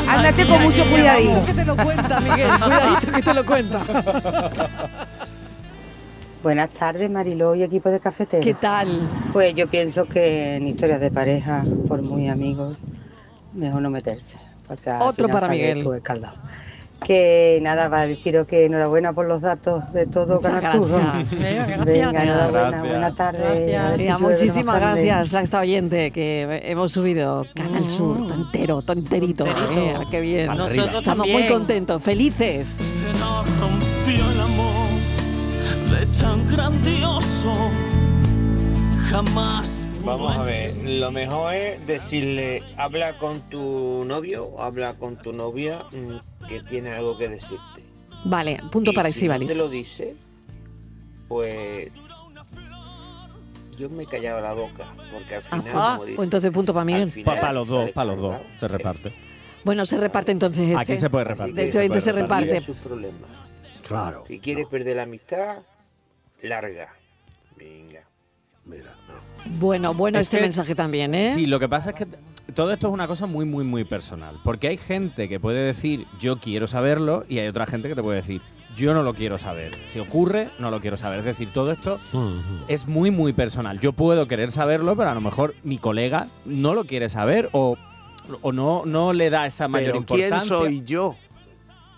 [0.08, 1.42] ándate con mucho cuidadito.
[1.44, 2.50] Que te lo cuenta, Miguel.
[2.58, 3.80] Cuidadito que te lo cuenta.
[6.42, 8.42] Buenas tardes, Mariló y equipo de cafetero.
[8.42, 9.06] ¿Qué tal?
[9.32, 12.78] Pues yo pienso que en historias de pareja, por muy amigos,
[13.52, 14.38] mejor no meterse.
[14.66, 15.84] Porque Otro para Miguel.
[17.04, 20.88] Que nada, va a deciros que enhorabuena por los datos de todo Muchas Canal Sur.
[20.88, 21.30] gracias.
[21.30, 21.86] Venga, gracias.
[21.86, 24.20] Venga, enhorabuena, buenas tardes.
[24.20, 29.46] Muchísimas gracias a esta oyente que hemos subido Canal Sur, todo entero, todo enterito.
[29.46, 30.48] Eh, qué bien.
[30.48, 32.68] Nosotros Estamos muy contentos, felices.
[32.68, 34.88] Se nos rompió el amor
[35.90, 37.54] de tan grandioso.
[39.10, 39.79] Jamás.
[40.04, 45.32] Vamos a ver, lo mejor es decirle, habla con tu novio o habla con tu
[45.32, 47.84] novia mm, que tiene algo que decirte.
[48.24, 49.46] Vale, punto Y para si no Estivali.
[49.46, 50.14] te lo dice,
[51.28, 51.90] pues
[53.78, 56.84] yo me callaba la boca, porque al final, Ah, como dice, pues entonces punto para
[56.84, 57.22] Miguel.
[57.24, 58.36] Para los dos, para los dos.
[58.58, 59.12] Se reparte.
[59.64, 60.80] Bueno, se reparte entonces este.
[60.80, 61.54] Aquí se puede repartir.
[61.54, 62.62] De este oyente se Mira reparte.
[62.64, 63.30] sus problemas.
[63.86, 64.24] Claro.
[64.26, 65.58] Si quieres perder la amistad,
[66.42, 66.94] larga.
[67.56, 68.02] Venga.
[68.64, 68.94] Mira.
[69.58, 71.32] Bueno, bueno Es este que- mensaje también, ¿eh?
[71.34, 72.06] Sí, lo que pasa es que
[72.54, 74.36] todo esto es una cosa muy, muy, muy personal.
[74.44, 78.02] Porque hay gente que puede decir, yo quiero saberlo, y hay otra gente que te
[78.02, 78.42] puede decir,
[78.76, 79.72] yo no lo quiero saber.
[79.86, 81.20] Si ocurre, no lo quiero saber.
[81.20, 81.98] Es decir, todo esto
[82.68, 83.80] es muy, muy personal.
[83.80, 87.76] Yo puedo querer saberlo, pero a lo mejor mi colega no lo quiere saber o,
[88.42, 90.56] o no, no le da esa mayor Pero ¿quién importancia.
[90.56, 91.16] soy yo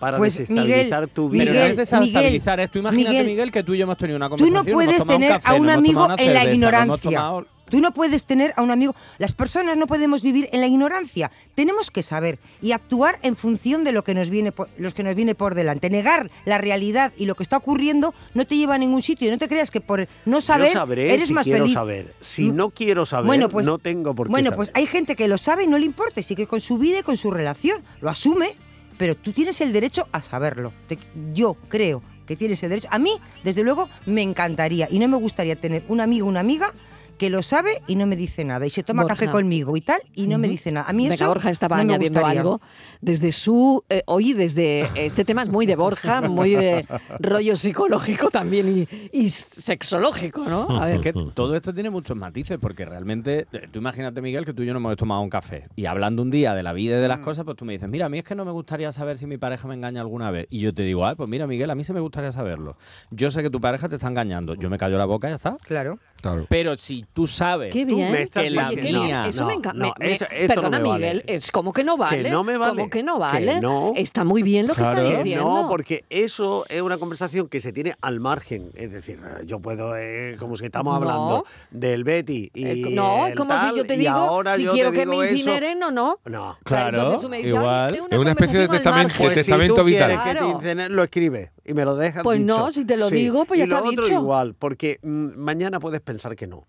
[0.02, 1.44] para Pues, desestabilizar tu vida?
[1.44, 2.78] Pero no Miguel, es desestabilizar Miguel, esto.
[2.80, 4.52] Imagínate, Miguel, Miguel, que tú y yo hemos tenido una Tú conversación.
[4.64, 7.32] no hemos puedes un tener café, a un amigo en la cerveza, ignorancia.
[7.70, 8.94] Tú no puedes tener a un amigo.
[9.18, 11.30] Las personas no podemos vivir en la ignorancia.
[11.54, 15.02] Tenemos que saber y actuar en función de lo que nos viene por, los que
[15.04, 15.88] nos viene por delante.
[15.88, 19.30] Negar la realidad y lo que está ocurriendo no te lleva a ningún sitio.
[19.30, 21.72] No te creas que por no saber yo sabré eres si más quiero feliz.
[21.74, 22.12] saber.
[22.20, 24.56] Si no quiero saber, Bueno, pues- no tengo por qué Bueno, saber.
[24.56, 26.98] pues hay gente que lo sabe y no le importa, y sigue con su vida
[26.98, 27.80] y con su relación.
[28.02, 28.54] Lo asume,
[29.02, 30.72] pero tú tienes el derecho a saberlo.
[30.86, 30.96] Te-
[31.34, 32.86] yo creo que tienes el derecho.
[32.92, 33.10] A mí,
[33.42, 36.72] desde luego, me encantaría y no me gustaría tener un amigo una amiga
[37.18, 38.66] que lo sabe y no me dice nada.
[38.66, 39.16] Y se toma Borja.
[39.16, 40.88] café conmigo y tal y no me dice nada.
[40.88, 42.40] A mí Venga, eso Borja estaba no añadiendo gustaría.
[42.40, 42.60] algo
[43.00, 46.86] desde su eh, hoy desde este tema es muy de Borja, muy de
[47.20, 50.80] rollo psicológico también y, y sexológico, ¿no?
[50.80, 54.44] A Es ver, que todo esto tiene muchos matices, porque realmente, eh, tú imagínate, Miguel,
[54.44, 55.68] que tú y yo no hemos tomado un café.
[55.76, 57.24] Y hablando un día de la vida y de las Mm.
[57.24, 59.26] cosas, pues tú me dices, mira, a mí es que no me gustaría saber si
[59.26, 60.46] mi pareja me engaña alguna vez.
[60.50, 62.76] Y yo te digo, ah, pues mira, Miguel, a mí sí me gustaría saberlo.
[63.10, 64.54] Yo sé que tu pareja te está engañando.
[64.54, 65.56] Yo me callo la boca y ya está.
[65.62, 65.98] Claro.
[66.20, 66.46] Claro.
[66.48, 68.10] Pero si tú sabes qué bien.
[68.12, 69.16] me estás que la Oye, qué diciendo- bien.
[69.20, 69.28] mía...
[69.28, 69.78] Eso No, me encanta.
[69.86, 71.06] no, eso- esto perdona, no me vale.
[71.06, 72.30] Miguel, es como que no vale.
[72.30, 72.76] no me vale.
[72.76, 73.60] Como que no Que vale.
[73.60, 73.92] no.
[73.96, 75.44] Está muy bien lo que está Que diciendo.
[75.62, 78.70] no, porque eso es una conversación que se tiene al margen.
[78.74, 80.96] Es decir, yo puedo, eh, como si estamos No.
[80.96, 84.92] hablando del Betty y Eh, no, es como si yo te digo ahora si quiero
[84.92, 86.18] que me incineren o no.
[86.24, 86.58] No.
[86.64, 87.94] Claro, entonces me igual.
[87.94, 89.18] "Ay, Es una especie de testamento- margen".
[89.22, 90.10] de Pues testamento si tú vital.
[90.24, 92.58] que te incinen, lo escribes y me lo dejas Pues dicho.
[92.58, 93.14] no, si te lo Sí.
[93.16, 96.66] digo, pues ya y lo otro igual, porque mm, mañana puedes pensar que no.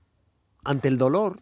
[0.63, 1.41] Ante el dolor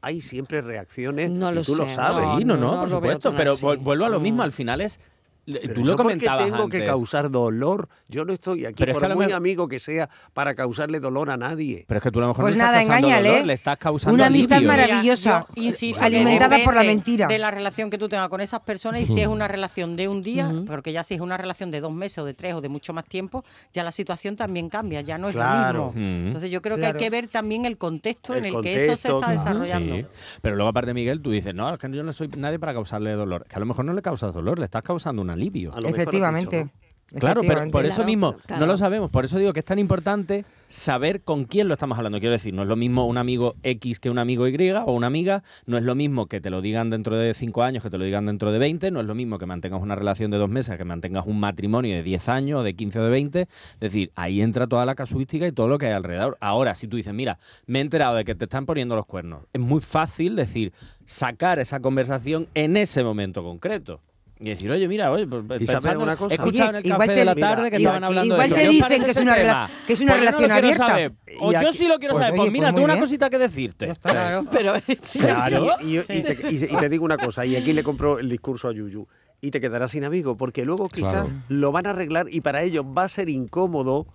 [0.00, 2.26] hay siempre reacciones No y lo tú lo sabes.
[2.26, 3.34] no, Sí, no, no, no, no por supuesto.
[3.36, 3.64] Pero así.
[3.64, 4.38] vuelvo a lo mismo.
[4.38, 4.44] Mm.
[4.44, 5.00] Al final es
[5.44, 7.88] Pero tú yo lo comentabas tengo que causar dolor.
[8.08, 11.00] Yo no estoy aquí, Pero es por que muy mejor- amigo que sea, para causarle
[11.00, 11.84] dolor a nadie.
[11.88, 13.28] Pero es que tú a lo mejor Pues no nada, estás engáñale.
[13.30, 14.68] dolor, le estás causando Una amistad alivio.
[14.72, 17.26] maravillosa, insisto alimentada por la mentira.
[17.26, 20.08] De la relación que tú tengas con esas personas y si es una relación de
[20.08, 22.60] un día, porque ya si es una relación de dos meses o de tres o
[22.60, 25.78] de mucho más tiempo, ya la situación también cambia, ya no es Claro.
[25.78, 26.26] lo mismo.
[26.28, 29.08] Entonces yo creo que hay que ver también el contexto en El que eso se
[29.08, 29.32] está claro.
[29.32, 29.96] desarrollando.
[29.98, 30.06] Sí.
[30.40, 33.10] Pero luego, aparte, Miguel, tú dices, no, es que yo no soy nadie para causarle
[33.12, 33.44] dolor.
[33.48, 35.72] Que a lo mejor no le causas dolor, le estás causando un alivio.
[35.84, 36.56] Efectivamente.
[36.64, 36.82] dicho, ¿no?
[37.20, 38.60] Claro, pero por eso Claro, mismo claro.
[38.60, 39.10] no lo sabemos.
[39.10, 42.18] Por eso digo que es tan importante saber con quién lo estamos hablando.
[42.20, 45.08] Quiero decir, no es lo mismo un amigo X que un amigo Y o una
[45.08, 45.42] amiga.
[45.66, 48.04] No es lo mismo que te lo digan dentro de 5 años que te lo
[48.04, 48.90] digan dentro de 20.
[48.90, 51.94] No es lo mismo que mantengas una relación de dos meses que mantengas un matrimonio
[51.94, 53.40] de 10 años, o de 15 o de 20.
[53.42, 56.38] Es decir, ahí entra toda la casuística y todo lo que hay alrededor.
[56.40, 59.44] Ahora, si tú dices, mira, me he enterado de que te están poniendo los cuernos,
[59.52, 60.72] es muy fácil decir,
[61.04, 64.00] sacar esa conversación en ese momento concreto.
[64.44, 66.34] Y decir, oye, mira, oye, pues, ¿Y sabes pensando- una cosa?
[66.34, 68.34] he escuchado Oye, en el igual café te- de la Mira, tarde que estaban hablando
[68.34, 68.54] igual de eso.
[68.56, 70.54] te ¿Qué os dicen que es una rela- que es una Pues no relación quiero
[70.66, 70.86] abierta.
[70.88, 71.12] saber.
[71.38, 72.36] O yo sí lo quiero pues, saber.
[72.36, 73.04] Pues pues mira, muy tengo una bien.
[73.04, 73.92] cosita que decirte.
[74.02, 74.44] Claro.
[74.50, 74.72] Pero
[75.20, 75.66] Claro.
[75.80, 78.28] Y, y- y te, y- y te digo una cosa, y aquí le compro el
[78.28, 79.06] discurso a Yuyu.
[79.40, 81.28] Y te quedarás sin amigo, porque luego quizás Claro.
[81.48, 84.06] lo van a arreglar y para ellos va a ser incómodo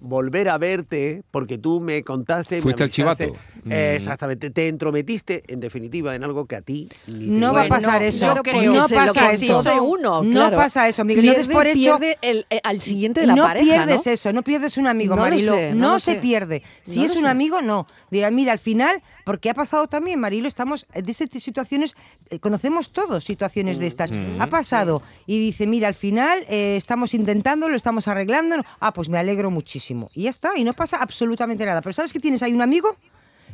[0.00, 2.56] volver a verte porque tú me contaste.
[2.56, 3.24] me Fuiste el chivato.
[3.24, 3.32] Eh,
[3.62, 3.72] Mm.
[3.72, 7.68] Exactamente, te entrometiste en definitiva en algo que a ti ni te No va a
[7.68, 8.34] pasar no, eso.
[8.42, 9.62] creo no pasa eso.
[9.62, 10.56] de uno, No claro.
[10.56, 11.26] pasa eso, Miguel.
[11.26, 11.98] No Pierde- por hecho.
[11.98, 14.12] pierde el- eh, al siguiente de la no pareja, pierdes ¿no?
[14.12, 15.52] eso, no pierdes un amigo, No lo Marilo.
[15.54, 16.20] sé, no se sé.
[16.20, 16.62] pierde.
[16.80, 17.28] Si No es un sé.
[17.28, 17.86] amigo, no.
[18.10, 21.94] Dirá, mira, al final, porque ha pasado también, Marilo, estamos eh, de estas situaciones,
[22.30, 24.10] eh, conocemos todos situaciones de estas.
[24.10, 24.40] Mm.
[24.40, 28.56] Ha pasado y dice, mira, al final eh, estamos intentando, lo estamos arreglando.
[28.80, 29.89] Ah, pues me alegro muchísimo.
[30.14, 31.80] Y ya está, y no pasa absolutamente nada.
[31.82, 32.96] Pero ¿sabes que tienes ahí un amigo?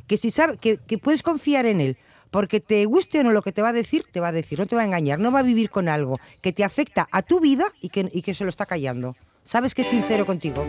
[0.07, 1.97] Que si sabe, que, que puedes confiar en él.
[2.31, 4.59] Porque te guste o no lo que te va a decir, te va a decir,
[4.59, 7.23] no te va a engañar, no va a vivir con algo que te afecta a
[7.23, 9.17] tu vida y que, y que se lo está callando.
[9.45, 10.67] Sabes que es sincero contigo.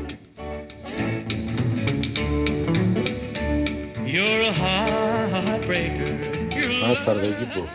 [6.79, 7.65] Buenas tardes, equipo.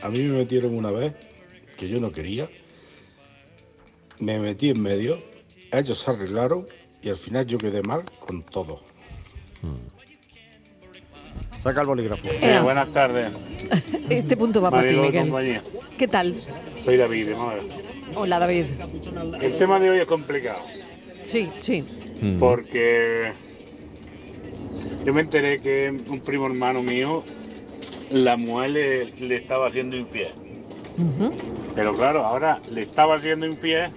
[0.00, 1.12] A mí me metieron una vez
[1.76, 2.48] que yo no quería.
[4.20, 5.22] Me metí en medio,
[5.70, 6.66] ellos se arreglaron
[7.02, 8.80] y al final yo quedé mal con todo.
[11.62, 12.28] Saca el bolígrafo.
[12.40, 12.62] Ea.
[12.62, 13.32] buenas tardes.
[14.08, 15.22] Este punto va para ti, Miguel.
[15.24, 15.62] compañía.
[15.98, 16.36] ¿Qué tal?
[16.84, 17.62] Soy David de Málaga.
[18.14, 18.66] Hola, David.
[19.40, 20.60] El tema de hoy es complicado
[21.22, 21.84] Sí, sí.
[22.22, 22.38] Mm.
[22.38, 23.32] porque
[25.04, 27.22] yo me enteré que un primo hermano mío,
[28.10, 30.32] la mujer le, le estaba haciendo infiel.
[31.74, 33.90] Pero claro, ahora le estaba haciendo infiel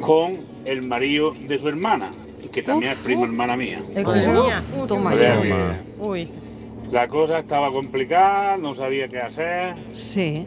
[0.00, 2.10] con el marido de su hermana,
[2.52, 3.82] que también es prima hermana mía.
[3.96, 5.82] Uf, Toma ya.
[5.98, 6.28] Uy.
[6.90, 10.46] la cosa estaba complicada, no sabía qué hacer Sí.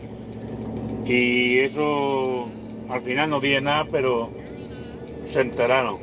[1.06, 2.48] y eso
[2.90, 4.30] al final no dije nada, pero
[5.24, 5.98] se enteraron.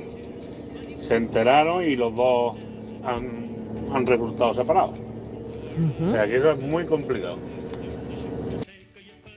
[0.99, 2.57] Se enteraron y los dos
[3.05, 3.47] han,
[3.95, 4.99] han resultado separados.
[6.09, 7.37] O sea que eso es muy complicado.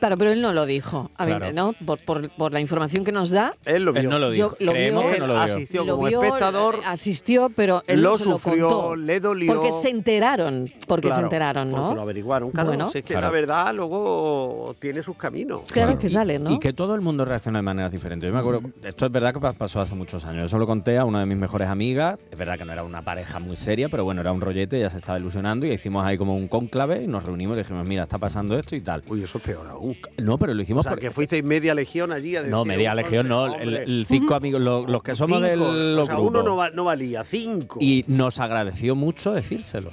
[0.04, 1.12] Claro, pero él no lo dijo.
[1.16, 1.54] A ver.
[1.54, 1.72] ¿no?
[1.86, 4.02] Por, por- por la información que nos da, Él lo vio.
[4.02, 4.56] Él no lo Yo dijo.
[4.60, 5.44] lo Creemos vio- que no lo vio.
[5.44, 6.76] Asistió lo como vio, espectador.
[6.86, 8.96] asistió, pero él lo no se lo sufrió, contó.
[8.98, 9.54] le dolió.
[9.56, 12.02] Porque se enteraron, porque se enteraron, Porque lo ¿no?
[12.02, 12.52] averiguaron.
[12.52, 12.92] Claro, Bueno.
[12.92, 13.28] si es que Claro.
[13.28, 15.62] la verdad luego tiene sus caminos.
[15.72, 16.52] Claro que sale, ¿no?
[16.52, 18.28] Y que todo el mundo reacciona de maneras diferentes.
[18.28, 20.44] Yo me acuerdo, esto es verdad que pa- pasó hace muchos años.
[20.44, 22.20] Yo se lo conté a una de mis mejores amigas.
[22.32, 24.90] Es verdad que no era una pareja muy seria, pero bueno, era un rollete, ella
[24.90, 28.04] se estaba ilusionando y hicimos ahí como un cónclave y nos reunimos y dijimos, mira,
[28.04, 29.02] está pasando esto y tal.
[29.08, 29.93] Uy, eso es peor aún.
[30.18, 32.66] No, pero lo O hicimos sea, por- que fuisteis media legión allí a decir, No,
[32.66, 35.50] media legión no, "Entonces, el, cinco amigos, lo- los, que somos cinco".
[35.50, 36.32] del O los sea, grupos.
[36.32, 37.78] uno no, va- no valía, cinco.
[37.82, 39.92] Y nos agradeció mucho decírselo.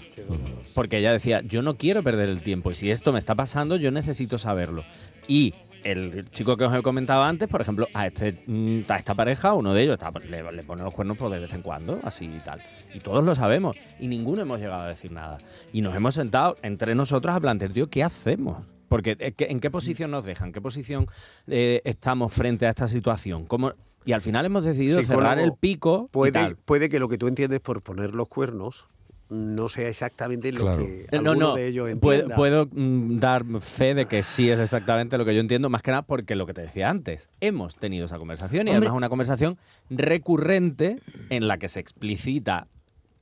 [0.75, 3.77] Porque ella decía, yo no quiero perder el tiempo y si esto me está pasando,
[3.77, 4.85] yo necesito saberlo.
[5.27, 9.15] Y el chico que os he comentado antes, por ejemplo, a, este, mm, a esta
[9.15, 11.99] pareja, uno de ellos está- le, le pone los cuernos pues, de vez en cuando,
[12.05, 12.61] así y tal.
[12.95, 13.77] Y todos lo sabemos.
[13.99, 15.39] Y ninguno hemos llegado a decir nada.
[15.73, 18.59] Y nos hemos sentado entre nosotros a plantear, tío, ¿qué hacemos?
[18.91, 20.49] Porque eh, ¿qué- ¿en qué posición nos dejan?
[20.49, 21.07] ¿En qué posición
[21.47, 23.47] eh, estamos frente a esta situación?
[23.47, 23.73] ¿Cómo?
[24.05, 26.07] Y al final hemos decidido Psicólogo, cerrar el pico.
[26.09, 26.57] y Puede, tal.
[26.57, 28.87] puede que lo que tú entiendes por poner los cuernos
[29.29, 30.85] no sea exactamente lo Claro.
[30.85, 32.35] que Eh, No, alguno no, de ellos puedo, entienda.
[32.35, 35.93] puedo, mm, dar fe de que sí es exactamente lo que yo entiendo, más que
[35.93, 38.79] nada porque lo que te decía antes, hemos tenido esa conversación y Hombre.
[38.89, 39.57] además una conversación
[39.89, 40.99] recurrente
[41.29, 42.67] en la que se explicita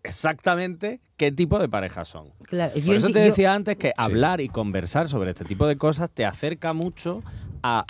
[0.02, 2.30] exactamente qué tipo de parejas son.
[2.44, 5.66] Claro, Por yo eso te yo- decía antes que hablar y conversar sobre este tipo
[5.66, 7.22] de cosas te acerca mucho
[7.62, 7.84] a,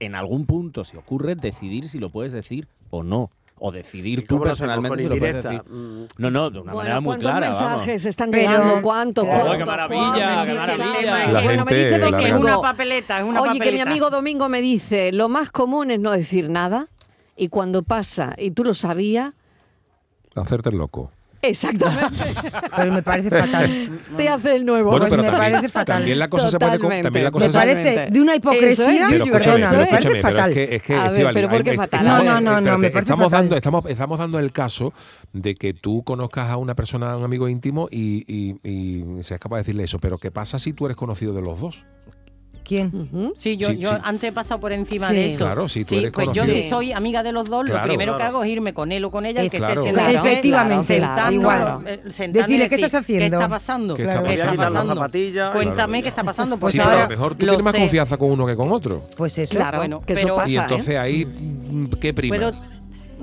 [0.00, 3.30] en algún punto, si ocurre, decidir si lo puedes decir o no.
[3.58, 5.62] o decidir tú personalmente si lo puedes decir.
[6.18, 7.50] No, no, de una Bueno, manera muy ¿cuántos clara.
[7.50, 7.70] vamos.
[7.78, 8.82] mensajes están llegando?
[8.82, 9.24] ¿Cuántos?
[9.24, 9.44] Claro.
[9.44, 9.56] ¿Cuántos?
[9.56, 10.44] ¡Qué maravilla, ¿Cuántos?
[10.46, 10.78] qué Sí, sí, sí.
[10.78, 11.26] maravilla!
[11.32, 12.18] La bueno, me gente dice larga.
[12.18, 13.64] Que es una papeleta, es una Oye, papeleta.
[13.64, 16.88] que mi amigo Domingo me dice, lo más común es no decir nada
[17.34, 19.32] y cuando pasa y tú lo sabías,
[20.34, 21.10] Hacerte el loco.
[21.48, 22.24] Exactamente,
[22.76, 23.90] Pero me parece fatal.
[24.16, 24.90] te hace el nuevo.
[24.90, 25.96] Bueno, Pues pero me también, parece fatal.
[25.98, 27.02] también la cosa se puede...
[27.02, 29.70] También la cosa Me se- parece de una hipocresía, Eso es, Pero Yuyu, escúchame, eso
[29.70, 29.88] pero es.
[29.92, 30.50] escúchame, pero fatal.
[30.50, 32.00] es que, es que A ver, pero ¿por qué hay- fatal?
[32.06, 33.40] estamos- No, no, no, no, espérate, me parece estamos fatal.
[33.44, 34.92] dando, estamos, estamos dando el caso
[35.32, 39.40] de que tú conozcas a una persona, a un amigo íntimo y, y, y seas
[39.40, 39.98] capaz de decirle eso.
[39.98, 41.84] Pero ¿qué pasa si tú eres conocido de los dos?
[42.66, 42.88] ¿Quién?
[43.12, 43.32] Ujú.
[43.36, 43.96] Sí, yo, Sí, yo sí.
[44.02, 45.14] antes he pasado por encima Sí.
[45.14, 45.44] de eso.
[45.44, 46.56] Claro, si tú Sí, eres pues yo conocido.
[46.62, 48.34] si soy amiga de los dos, Claro, lo primero que claro.
[48.38, 49.84] hago es irme con él o con ella, el que Claro.
[49.84, 51.78] esté infiel, Efectivamente, sentarnos, igual.
[51.86, 53.22] eh, sentarnos y Decirle, ¿qué estás haciendo?
[53.30, 53.94] ¿Qué está pasando?
[53.94, 54.94] ¿Qué está ¿Qué está pasando?
[54.94, 54.94] pasando?
[55.40, 55.52] Las.
[55.52, 56.02] Cuéntame Claro.
[56.02, 56.56] qué está pasando.
[56.56, 57.78] Pues Sí, pero ahora a lo mejor tú lo tienes más sé.
[57.78, 59.02] confianza con uno que con otro.
[59.16, 59.54] Pues eso.
[59.54, 60.48] Claro, Bueno, que eso pero- pasa.
[60.50, 60.60] y ¿eh?
[60.60, 61.26] entonces ahí,
[62.00, 62.36] ¿qué prima?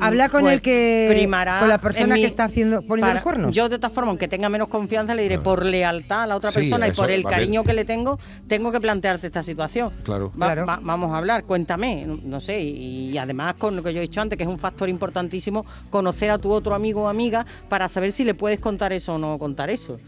[0.08, 3.24] Habla con pues, el que primará con la persona que está haciendo poniendo para- los
[3.24, 3.56] cuernos.
[3.56, 5.44] Yo de todas formas, aunque tenga menos confianza, le diré Claro.
[5.44, 8.72] por lealtad a la otra Sí, persona y por el cariño que le tengo, tengo
[8.72, 9.92] que plantearte esta situación.
[10.04, 10.32] Claro.
[10.40, 10.66] Va- Claro.
[10.66, 14.00] va- vamos a hablar, cuéntame, no, no sé, y, y además con lo que yo
[14.00, 17.46] he dicho antes, que es un factor importantísimo, conocer a tu otro amigo o amiga
[17.70, 20.00] para saber si le puedes contar eso o no contar eso.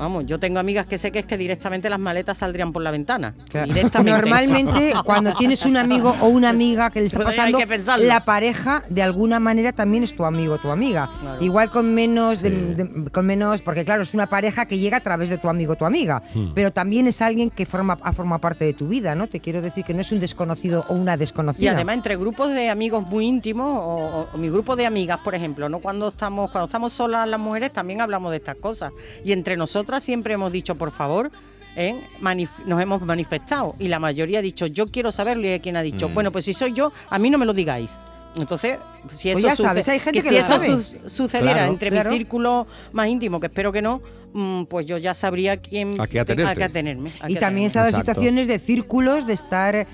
[0.00, 2.90] Vamos, yo tengo amigas que sé que es que directamente las maletas saldrían por la
[2.90, 3.34] ventana.
[3.52, 4.10] Directamente.
[4.12, 7.58] Normalmente, cuando tienes un amigo o una amiga que le está pasando,
[7.98, 11.08] la pareja de alguna manera también es tu amigo o tu amiga.
[11.20, 11.44] Claro.
[11.44, 15.00] Igual con menos, de- de- con menos, porque claro, es una pareja que llega a
[15.00, 16.52] través de tu amigo o tu amiga, Hmm.
[16.54, 19.26] pero también es alguien que forma, ha formado parte de tu vida, ¿no?
[19.26, 21.72] Te quiero decir que no es un desconocido o una Y desconocida.
[21.72, 25.68] además entre grupos de amigos muy íntimos o, o mi grupo de amigas, por ejemplo,
[25.68, 28.92] no cuando estamos cuando estamos solas las mujeres también hablamos de estas cosas
[29.24, 29.56] y entre
[29.90, 31.32] nosotras siempre hemos dicho por favor
[31.74, 32.00] ¿eh?
[32.22, 35.76] manif- nos hemos manifestado y la mayoría ha dicho yo quiero saberlo y hay quien
[35.76, 36.14] ha dicho Mm.
[36.14, 37.98] bueno pues si soy yo a mí no me lo digáis
[38.36, 38.78] entonces
[39.12, 40.66] si Pues eso ya suce- sabes, hay gente que si eso sabe.
[40.80, 41.72] su- sucediera Claro.
[41.72, 42.10] entre Claro.
[42.10, 44.00] mi círculo más íntimo que espero que no
[44.32, 46.52] mm, pues yo ya sabría quién A qué atenerte.
[46.52, 49.86] a qué atenerme a Y qué también se dado situaciones de círculos, de estar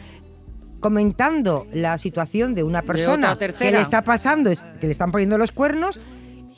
[0.81, 5.51] comentando la situación de una persona que le está pasando, que le están poniendo los
[5.53, 5.99] cuernos,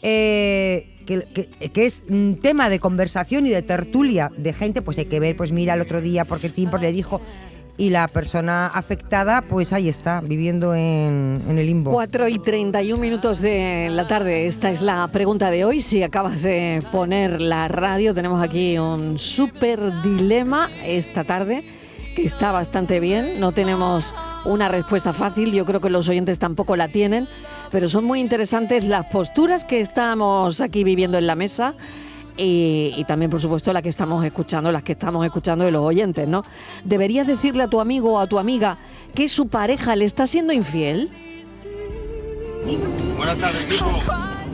[0.02, 5.20] eh, que, es un tema de conversación y de tertulia de gente, pues hay que
[5.20, 7.20] ver, pues mira el otro día porque Timpo le dijo,
[7.78, 11.92] y la persona afectada, pues ahí está, viviendo en, en el limbo.
[11.92, 14.48] 4 y 31 minutos de la tarde.
[14.48, 15.80] Esta es la pregunta de hoy.
[15.80, 21.64] Si acabas de poner la radio, tenemos aquí un súper dilema esta tarde
[22.16, 23.38] que está bastante bien.
[23.38, 24.12] No tenemos
[24.44, 25.52] una respuesta fácil.
[25.52, 27.28] Yo creo que los oyentes tampoco la tienen.
[27.70, 31.74] Pero son muy interesantes las posturas que estamos aquí viviendo en la mesa.
[32.40, 36.28] Y, también, por supuesto, la que estamos escuchando, las que estamos escuchando de los oyentes,
[36.28, 36.44] ¿no?
[36.84, 38.78] ¿Deberías decirle a tu amigo o a tu amiga
[39.12, 41.10] que su pareja le está siendo infiel?
[43.16, 43.90] Buenas tardes, equipo.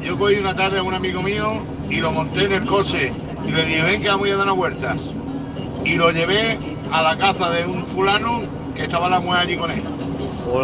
[0.03, 3.12] Yo cogí una tarde a un amigo mío y lo monté en el coche
[3.46, 4.94] y le dije, ven que vamos a dar una vuelta.
[5.85, 6.59] Y lo llevé
[6.90, 8.42] a la casa de un fulano
[8.74, 9.83] que estaba la mujer allí con él.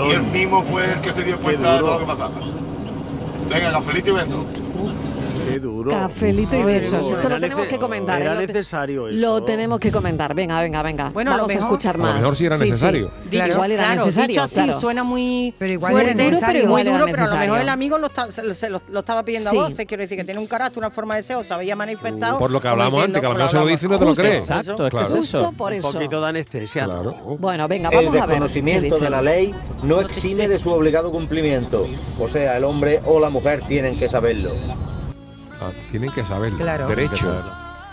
[0.09, 2.33] Y él mismo fue el que se dio cuenta de todo lo que pasaba.
[3.49, 4.45] Venga, cafelito y beso.
[5.48, 5.90] Qué duro.
[5.90, 7.11] Cafelito y besos.
[7.11, 8.20] Esto Era lo tenemos que comentar.
[8.20, 8.35] Era ¿eh?
[8.35, 9.18] Lo te- necesario eso.
[9.18, 10.35] Lo tenemos que comentar.
[10.35, 11.11] Venga, venga, venga.
[11.11, 12.14] Bueno, Vamos a escuchar A lo más.
[12.16, 13.11] mejor sí era necesario.
[13.31, 14.81] Dicho- Igual era claro, necesario, dicho así claro.
[14.81, 16.61] suena muy Pero igual fuerte, era necesario.
[16.62, 18.70] muy Igual era duro, pero a lo mejor el amigo lo, está- se, lo- se
[18.70, 19.57] lo- lo estaba pidiendo Sí.
[19.59, 21.74] a voces, quiero decir que tiene un carácter, una forma de ser, o se había
[21.76, 22.38] manifestado.
[22.38, 23.98] Por lo que hablamos diciendo, antes, que a lo mejor se lo dice y no
[23.98, 24.40] te lo crees.
[24.40, 25.07] Exacto, es que Claro.
[25.07, 25.38] es eso.
[25.40, 25.92] Justo por Un eso.
[25.92, 26.85] poquito de anestesia.
[26.85, 27.12] Claro.
[27.38, 28.20] Bueno, venga, El vamos a ver.
[28.20, 31.87] qué desconocimiento de la ley no exime de su obligado cumplimiento.
[32.18, 34.50] O sea, el hombre o la mujer tienen que saberlo.
[35.61, 36.53] Ah, tienen que saber.
[36.55, 36.88] Claro.
[36.88, 37.42] Derecho.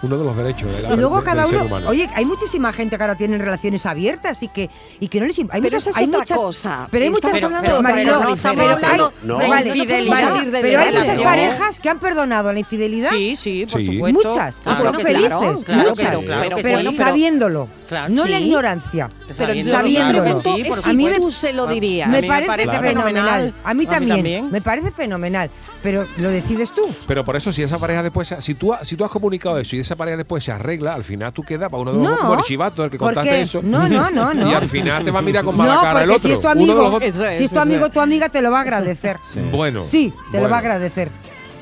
[0.03, 1.89] Uno de los derechos de la- Y luego cada uno, humano.
[1.89, 5.39] oye, hay muchísima gente que ahora tiene relaciones abiertas y que y que no les
[5.39, 6.87] hay Pero muchas, eso es hay otra muchas cosa.
[6.91, 8.37] pero hay muchas hablando de otra Mariló, diferente.
[8.79, 9.37] pero hay, No.
[9.39, 13.87] vale, vale, pero hay muchas parejas que han perdonado la infidelidad Sí, sí, por Sí.
[13.87, 14.29] supuesto.
[14.29, 18.29] Muchas, Claro y son felices, claro, claro muchas, pero pero sabiéndolo, Claro, no sí.
[18.29, 19.09] la ignorancia.
[19.21, 22.07] Pero Sabiéndolo, Sí, A mí me- tú se lo dirías.
[22.07, 23.51] me, parece, fenomenal.
[23.63, 24.51] A mí también.
[24.51, 25.49] me parece fenomenal,
[25.87, 26.81] pero lo decides tú.
[27.07, 29.77] Pero por eso, si esa pareja después, se- si tú, si tú has comunicado eso
[29.77, 32.17] y esa pareja después se arregla, al final tú quedas para uno de los No,
[32.17, 33.61] como el chivato, el que ¿por contaste eso.
[33.63, 34.51] No, no, no, no.
[34.51, 36.19] Y al final te va a mirar con mala No, cara el otro.
[36.19, 38.01] si es tu Uno de amigo, los dos- Eso es, si es tu amigo tu
[38.01, 39.15] amiga te lo va a agradecer.
[39.49, 39.85] Bueno.
[39.85, 41.09] Sí, te lo va a agradecer.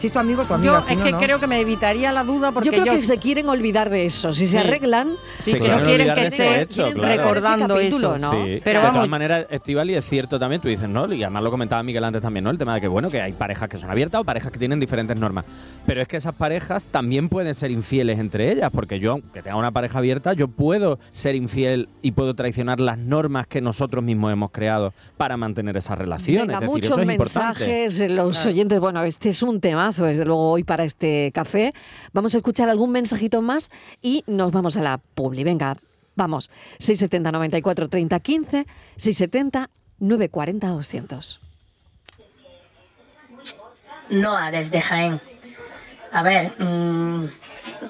[0.05, 1.19] Si es tu amigo, tu Yo si es no, que no.
[1.19, 4.05] creo que me evitaría la duda porque Yo creo yo que se quieren olvidar de
[4.05, 4.31] eso.
[4.33, 7.15] Si se arreglan, Sí, Se que no quieren que esté hecho, claro.
[7.23, 8.19] recordando capítulo, eso.
[8.31, 8.31] ¿no?
[8.45, 11.11] Sí, Pero de vamos, todas maneras, Estival, y es cierto también, tú dices, ¿no?
[11.11, 12.51] Y además lo comentaba Miguel antes también, ¿no?
[12.51, 14.79] El tema de que, bueno, que hay parejas que son abiertas o parejas que tienen
[14.79, 15.43] diferentes normas.
[15.87, 19.57] Pero es que esas parejas también pueden ser infieles entre ellas, porque yo, aunque tenga
[19.57, 24.31] una pareja abierta, yo puedo ser infiel y puedo traicionar las normas que nosotros mismos
[24.31, 26.45] hemos creado para mantener esa relación.
[26.45, 27.59] Venga, es decir, muchos eso es importante.
[27.65, 29.59] mensajes, eh, los oyentes, bueno, este es un
[29.95, 31.73] temazo, desde luego, hoy para este café.
[32.13, 35.43] Vamos a escuchar algún mensajito más y nos vamos a la publi.
[35.43, 35.77] Venga,
[36.15, 36.51] vamos.
[36.79, 41.41] 670 94 30 15, 670 940 200.
[44.09, 45.19] Noa, desde Jaén.
[46.11, 47.25] A ver, mm,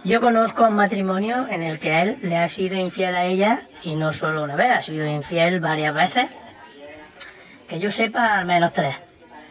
[0.04, 3.96] yo conozco un matrimonio en el que él le ha sido infiel a ella y
[3.96, 6.26] no solo una vez, ha sido infiel varias veces.
[7.68, 8.96] Que yo sepa, al menos tres.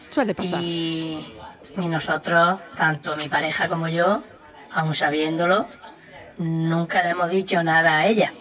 [0.09, 0.61] Suele pasar.
[0.63, 1.27] Y,
[1.77, 4.23] y nosotros, tanto mi pareja como yo,
[4.73, 5.67] aun sabiéndolo,
[6.39, 8.33] nunca le hemos dicho nada a ella.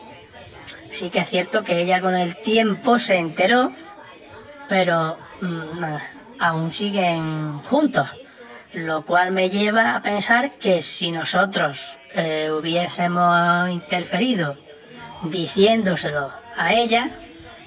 [0.92, 3.72] Sí que es cierto que ella con el tiempo se enteró,
[4.70, 5.84] pero mm,
[6.40, 8.08] aún siguen juntos.
[8.74, 14.58] Lo cual me lleva a pensar que si nosotros eh, hubiésemos interferido
[15.24, 17.12] diciéndoselo a ella,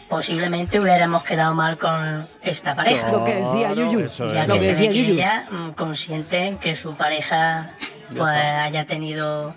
[0.08, 3.10] posiblemente hubiéramos quedado mal con esta pareja.
[3.12, 4.06] Lo que decía Yuyu.
[4.06, 4.46] Ya.
[4.46, 5.14] Lo que decía ve que Yuyu.
[5.14, 7.70] ella, mm, consciente en que su pareja
[8.16, 9.54] pues haya tenido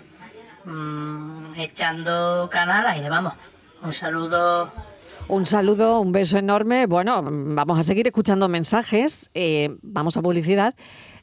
[0.64, 3.34] mm, echando canal aire, vamos.
[3.82, 4.70] Un saludo.
[5.28, 6.86] Un saludo, un beso enorme.
[6.86, 9.30] Bueno, vamos a seguir escuchando mensajes.
[9.34, 10.74] eh, vamos a publicidad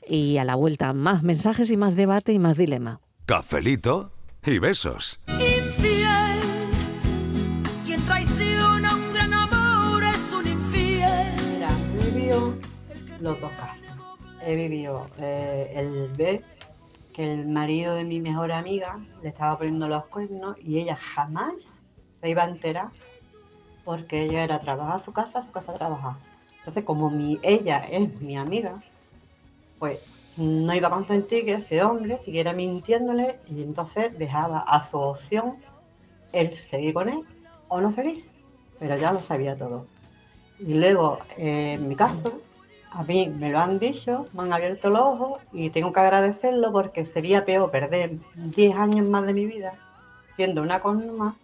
[0.08, 3.02] y a la vuelta más mensajes y más debate y más dilema.
[3.26, 4.12] Cafelito
[4.46, 5.20] y besos.
[13.28, 13.82] Los dos casos.
[14.42, 16.44] He vivido eh, el ver
[17.14, 21.56] que el marido de mi mejor amiga le estaba poniendo los cuernos y ella jamás
[22.22, 22.88] se iba a enterar
[23.84, 26.14] porque ella era trabajar a su casa, a su casa a trabajar.
[26.60, 28.82] Entonces, como mi, ella es mi amiga,
[29.80, 30.00] pues
[30.38, 35.56] no iba a consentir que ese hombre siguiera mintiéndole y entonces dejaba a su opción
[36.32, 37.24] el seguir con él
[37.68, 38.26] o no seguir.
[38.80, 39.86] Pero ya lo sabía todo.
[40.60, 42.42] Y luego, eh, en mi caso,
[42.98, 46.72] a mí me lo han dicho, me han abierto los ojos y tengo que agradecerlo
[46.72, 49.74] porque sería peor perder 10 años más de mi vida
[50.36, 51.36] siendo una más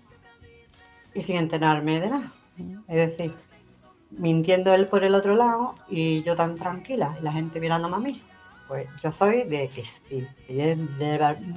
[1.13, 2.31] y sin enterarme de nada.
[2.87, 3.33] Es decir,
[4.09, 7.99] mintiendo él por el otro lado y yo tan tranquila, y la gente mirándome a
[7.99, 8.21] mí.
[8.67, 10.75] Pues yo soy de que sí, de-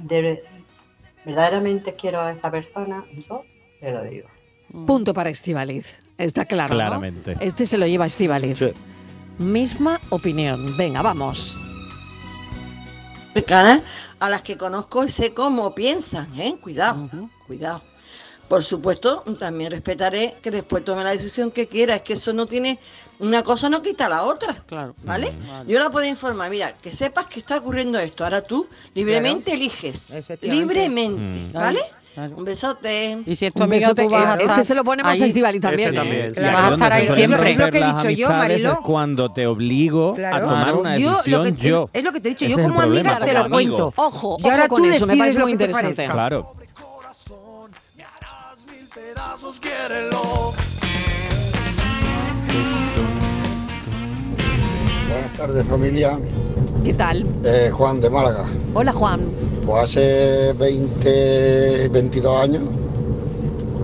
[0.03, 0.43] de-
[1.25, 3.43] verdaderamente quiero a esta persona, yo
[3.79, 4.27] te lo digo.
[4.85, 6.03] Punto para Estivaliz.
[6.17, 6.73] Está claro.
[6.73, 6.79] ¿no?
[6.79, 7.35] Claramente.
[7.39, 8.59] Este se lo lleva Estivaliz.
[9.39, 10.75] Misma opinión.
[10.77, 11.57] Venga, vamos.
[14.19, 16.57] a las que conozco y sé cómo piensan, ¿eh?
[16.61, 17.09] Cuidado,
[17.45, 17.83] cuidado.
[18.47, 21.97] Por supuesto, también respetaré que después tome la decisión que quiera.
[21.97, 22.79] Es que eso no tiene.
[23.19, 24.63] Una cosa no quita la otra.
[24.65, 24.95] Claro.
[25.03, 25.33] ¿Vale?
[25.67, 26.49] Yo la puedo informar.
[26.49, 28.23] Mira, que sepas que está ocurriendo esto.
[28.23, 30.13] Ahora tú libremente eliges.
[30.41, 31.49] Libremente.
[31.49, 31.53] Mm.
[31.53, 31.81] ¿Vale?
[32.35, 33.19] Un besote.
[33.27, 35.21] Y si es tu Un amiga, tú vas a Este estar se lo ponemos ahí.
[35.21, 35.93] a Estivali también.
[35.93, 36.33] También.
[36.35, 37.51] Y Vas a estar ahí siempre.
[37.51, 38.71] Es lo que he dicho yo, Mariló.
[38.73, 40.35] es cuando te obligo Claro.
[40.37, 40.79] a tomar Claro.
[40.79, 41.89] una Yo, lo decisión que, yo.
[41.93, 43.53] es lo que te he dicho, Ese yo es como amiga te lo amigo.
[43.53, 43.93] cuento.
[43.97, 46.05] Ojo, y ahora ojo con tú eso, me parece lo muy que te interesante.
[46.07, 46.53] Claro.
[55.09, 56.19] Buenas tardes familia,
[56.83, 57.25] ¿Qué tal?
[57.43, 58.45] Eh, Juan de Málaga.
[58.73, 59.29] Hola, Juan.
[59.67, 62.61] Pues hace 20, 22 años,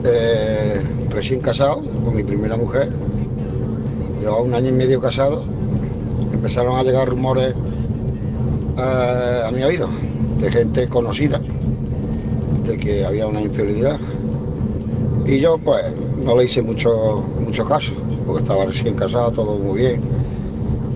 [0.06, 2.90] eh, recién casado con mi primera mujer,
[4.18, 5.44] llevaba un año y medio casado,
[6.32, 7.54] empezaron a llegar rumores
[8.78, 9.90] eh, a mi oído
[10.40, 11.42] de gente conocida
[12.66, 14.00] de que había una infidelidad.
[15.26, 15.84] Y yo pues
[16.24, 17.92] no le hice mucho, mucho caso,
[18.26, 20.02] porque estaba recién casado, todo muy bien.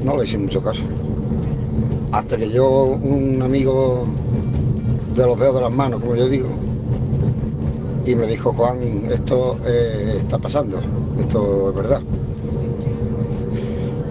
[0.06, 0.84] No le hice mucho caso.
[2.14, 4.06] Hasta que yo, un amigo
[5.18, 6.48] de los dedos de las manos, como yo digo,
[8.06, 10.80] y me dijo, Juan, esto eh, está pasando,
[11.20, 12.02] esto es verdad.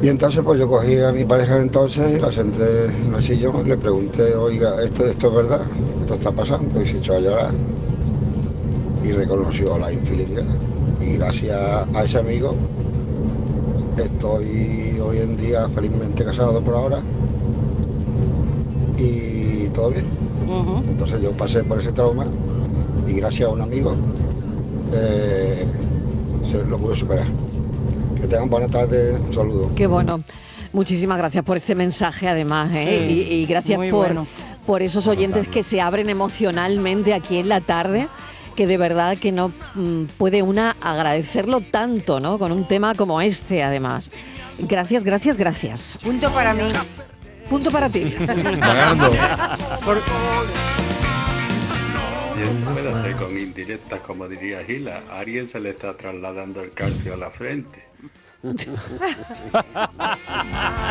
[0.03, 3.65] Y entonces pues yo cogí a mi pareja entonces y la senté en el sillón
[3.65, 5.63] y le pregunté, oiga, esto, esto es verdad,
[6.03, 7.51] esto está pasando, y se echó a llorar
[9.03, 10.45] y reconoció la infidelidad.
[11.01, 12.55] Y gracias a ese amigo
[13.97, 17.01] estoy hoy en día felizmente casado por ahora
[18.99, 20.26] y todo bien.
[20.89, 22.27] Entonces yo pasé por ese trauma
[23.07, 23.95] y gracias a un amigo
[24.93, 25.65] eh,
[26.51, 27.27] se lo pude superar.
[28.21, 29.71] Que tengan buena tarde, un saludo.
[29.75, 30.23] Qué bueno.
[30.73, 33.07] Muchísimas gracias por este mensaje, además, ¿eh?
[33.09, 34.27] Sí, y, y gracias por, bueno.
[34.67, 38.09] por esos oyentes que se abren emocionalmente aquí en la tarde,
[38.57, 42.39] que de verdad que no mm, puede una agradecerlo tanto, ¿no?
[42.39, 44.11] Con un tema como este, además.
[44.59, 45.99] Gracias, gracias, gracias.
[46.03, 46.73] Punto para mí.
[47.49, 48.03] Punto para ti.
[52.37, 55.03] Espérate con indirectas, como diría Gila.
[55.11, 57.87] A alguien se le está trasladando el calcio a la frente.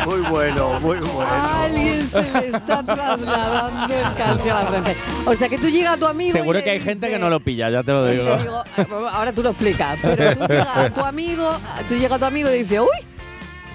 [0.04, 1.30] Muy bueno, muy bueno.
[1.62, 4.96] Alguien se le está trasladando el calcio a la frente.
[5.24, 6.30] O sea que tú llegas a tu amigo.
[6.36, 8.36] y Seguro que hay gente que no lo pilla, ya te lo Y digo.
[8.36, 11.50] digo, eh, ahora tú lo explicas, pero tú llegas a tu amigo,
[11.88, 13.06] tú llegas a tu amigo y dices, uy,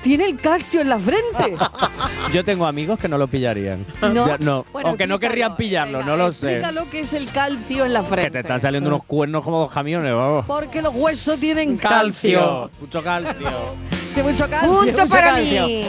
[0.02, 1.56] tiene el calcio en la frente.
[2.34, 3.86] Yo tengo amigos que no lo pillarían.
[4.02, 4.28] ¿No?
[4.28, 4.66] Ya, no.
[4.72, 6.62] Bueno, o que no querrían pillarlo, no lo sé.
[6.72, 8.32] Lo que es el calcio en la Que frente.
[8.32, 10.46] te están saliendo unos cuernos como dos camiones, vamos.
[10.46, 12.70] Porque los huesos tienen calcio.
[12.80, 13.50] Mucho calcio.
[14.14, 14.70] Sí, mucho calcio.
[14.70, 15.66] Punto mucho para calcio.
[15.68, 15.86] mí.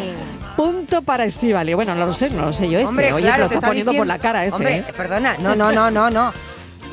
[0.56, 1.74] Punto para Estivali.
[1.74, 2.86] Bueno, no lo sé, no lo sé yo este.
[2.88, 4.54] Hombre, Oye, claro, te lo está poniendo por la cara este.
[4.54, 4.84] Hombre, ¿eh?
[4.96, 6.32] perdona, no, no, no, no, no.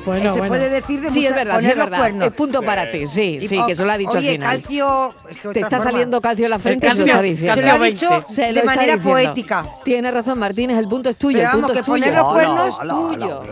[0.05, 0.47] Bueno, Eh, se bueno.
[0.47, 1.97] puede decir de Sí, es muchas- verdad, sí, poner es los verdad.
[1.99, 2.27] cuernos.
[2.27, 4.61] Es punto para ti, sí, Y- sí, que eso lo ha dicho Oye, al final.
[4.61, 5.13] calcio...
[5.29, 5.91] es que Te está forma.
[5.91, 7.55] saliendo calcio en la frente, El se lo calcio- está diciendo.
[7.55, 9.09] Se lo ha dicho Se de lo está manera diciendo.
[9.09, 9.65] poética.
[9.83, 11.37] Tiene razón, Martínez, el punto es tuyo.
[11.37, 12.03] Pero el punto vamos, que es tuyo.
[12.03, 12.77] poner los cuernos es
[13.19, 13.43] tuyo.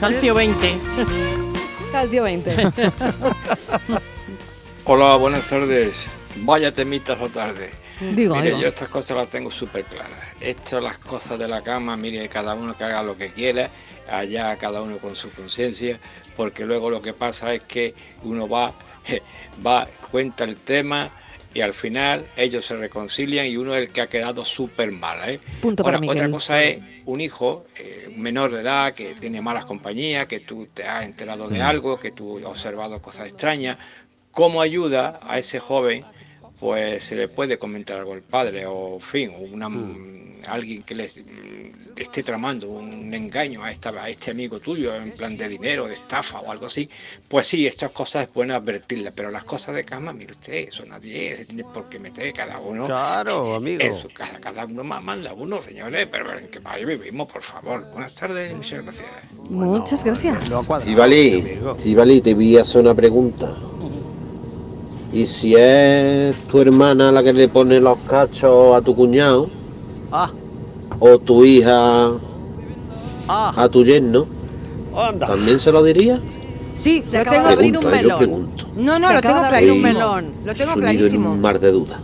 [0.00, 0.74] Calcio 20.
[1.92, 2.56] Calcio 20.
[4.84, 6.08] Hola, buenas tardes.
[6.36, 7.70] Vaya temitas o tarde.
[8.00, 8.58] Digo, mire, digo.
[8.62, 10.10] yo estas cosas las tengo súper claras.
[10.40, 13.68] Esto, las cosas de la cama, mire, cada uno que haga lo que quiera,
[14.12, 15.98] allá cada uno con su conciencia,
[16.36, 18.74] porque luego lo que pasa es que uno va,
[19.66, 21.10] va, cuenta el tema
[21.54, 25.28] y al final ellos se reconcilian y uno es el que ha quedado súper mal.
[25.28, 25.40] ¿eh?
[25.60, 26.30] Punto para Ahora, otra Miguel.
[26.30, 30.84] cosa es un hijo, eh, menor de edad, que tiene malas compañías, que tú te
[30.84, 33.76] has enterado de algo, que tú has observado cosas extrañas.
[34.30, 36.04] ¿Cómo ayuda a ese joven?
[36.58, 39.68] Pues se le puede comentar algo al padre, o en fin, una,
[40.46, 45.12] alguien que le mm, esté tramando un engaño a, esta, a este amigo tuyo en
[45.12, 46.88] plan de dinero, de estafa o algo así.
[47.28, 50.84] Pues sí, estas cosas es bueno advertirlas, pero las cosas de cama, mire usted, eso
[50.86, 52.86] nadie se tiene por qué meter cada uno.
[52.86, 53.82] Claro, amigo.
[53.82, 57.42] En su casa, cada uno más manda uno, señores, pero en qué país vivimos, por
[57.42, 57.86] favor.
[57.92, 59.10] Buenas tardes, muchas gracias.
[59.50, 60.52] Muchas gracias.
[60.52, 63.54] Estivali, Estivali, te voy a hacer una pregunta.
[65.12, 69.50] ¿Y si es tu hermana la que le pone los cachos a tu cuñado?
[70.12, 70.30] Ah.
[71.00, 72.10] ¿O tu hija
[73.28, 73.52] Ah.
[73.56, 74.26] a tu yerno?
[74.96, 75.26] Anda.
[75.26, 76.20] ¿También se lo diría?
[76.74, 78.18] Sí, Se lo tengo de abrir un melón.
[78.18, 78.66] pregunto.
[78.76, 79.50] No, no, Se lo tengo abrir un
[79.80, 79.88] clarísimo.
[79.88, 80.34] melón.
[80.44, 81.32] Lo tengo Sumido en clarísimo.
[81.32, 81.98] un mar de dudas.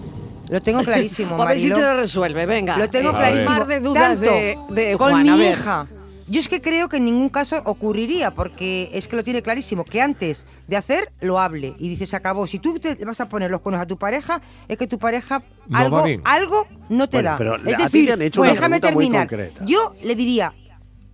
[0.50, 2.78] Lo tengo clarísimo, A ver si te lo resuelve, venga.
[2.78, 3.50] Lo tengo Eh, clarísimo.
[3.50, 5.52] Mar de dudas Tanto de, de con Juan, mi a ver.
[5.58, 5.86] hija.
[6.30, 9.84] Yo es que creo que en ningún caso ocurriría, porque es que lo tiene clarísimo,
[9.84, 11.74] que antes de hacer, lo hable.
[11.78, 12.46] Y dice, se acabó.
[12.46, 15.42] Si tú te vas a poner los cuernos a tu pareja, es que tu pareja
[15.68, 17.38] No algo, algo no te Bueno, da.
[17.38, 19.28] pero es decir, han hecho pues una déjame terminar.
[19.64, 20.52] Yo le diría,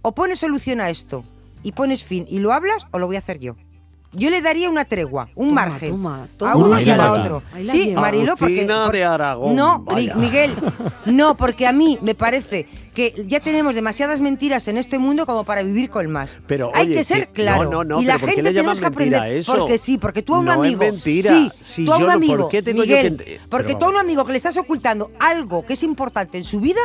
[0.02, 1.22] o pones solución a esto
[1.62, 3.56] y pones fin y lo hablas, o lo voy a hacer yo.
[4.16, 5.90] Yo le daría una tregua, un Toma, margen.
[5.90, 6.56] toma, a toma.
[6.56, 7.42] uno Ahí y a la otro.
[7.58, 8.00] La Sí, lleva.
[8.00, 8.54] Marilo, porque.
[8.60, 10.14] Agustina por- de Aragón, No, vaya.
[10.14, 10.52] Miguel,
[11.06, 15.42] no, porque a mí me parece que ya tenemos demasiadas mentiras en este mundo como
[15.42, 16.38] para vivir con más.
[16.46, 17.64] Pero, Hay oye, que ser que- claro.
[17.64, 19.20] no, no, no, y la pero ¿por qué gente tenemos que aprender.
[19.20, 19.56] a eso?
[19.56, 20.80] Porque sí, porque tú a un No es amigo.
[20.80, 21.30] mentira.
[21.32, 22.48] Sí, Si tú a un yo no- ¿por amigo.
[22.48, 25.10] qué tengo yo Miguel, que porque Pero tú a un amigo que le estás ocultando
[25.18, 26.80] algo que es importante en su vida,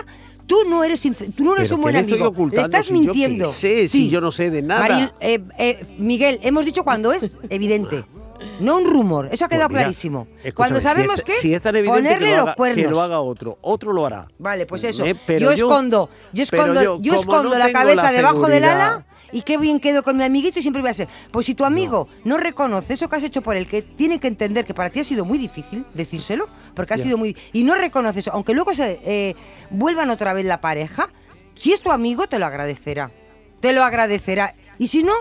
[0.50, 1.02] tú no eres,
[1.36, 2.34] tú no eres ¿Pero un buen amigo.
[2.52, 3.48] Le estás si yo qué mintiendo.
[3.48, 4.82] sé, si yo no sé de nada?
[4.88, 8.04] Maril- eh, eh, Miguel, hemos dicho cuando es evidente.
[8.62, 10.26] No un rumor, eso ha Pues quedado clarísimo.
[10.56, 12.86] Cuando sabemos es- que es si es tan evidente ponerle que lo, los haga, cuernos.
[12.86, 14.28] que lo haga otro, otro lo hará.
[14.38, 15.06] Vale, pues eso.
[15.06, 18.64] Eh, pero yo, yo- escondo, yo escondo, yo, escondo no la cabeza la debajo del
[18.64, 21.08] ala y qué bien quedo con mi amiguito y siempre voy a ser.
[21.32, 24.28] Pues si tu amigo no, reconoce eso que has hecho por él, que tiene que
[24.28, 27.76] entender que para ti ha sido muy difícil decírselo, porque ha sido muy y no
[27.76, 29.36] reconoce eso, aunque luego se eh,
[29.70, 31.10] vuelvan otra vez la pareja,
[31.56, 33.12] si es tu amigo te lo agradecerá,
[33.60, 35.14] te lo agradecerá y si no,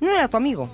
[0.00, 0.68] no era tu amigo.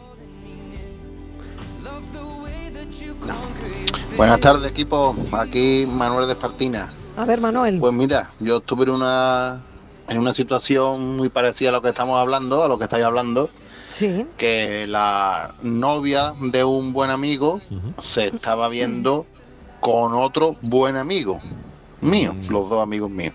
[4.17, 5.17] Buenas tardes, equipo.
[5.33, 6.93] Aquí Manuel de Espartina.
[7.17, 7.81] A ver, Manuel.
[7.81, 9.61] Pues mira, yo estuve en una,
[10.09, 13.51] en una situación muy parecida a lo que estamos hablando, a lo que estáis hablando,
[13.89, 14.27] Sí.
[14.37, 17.61] que la novia de un buen amigo
[18.01, 19.27] se estaba viendo
[19.81, 21.39] con otro buen amigo
[22.01, 23.35] mío, los dos amigos míos.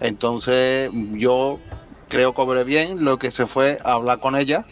[0.00, 1.58] Entonces yo
[2.08, 4.64] creo que obré bien lo que se fue a hablar con ella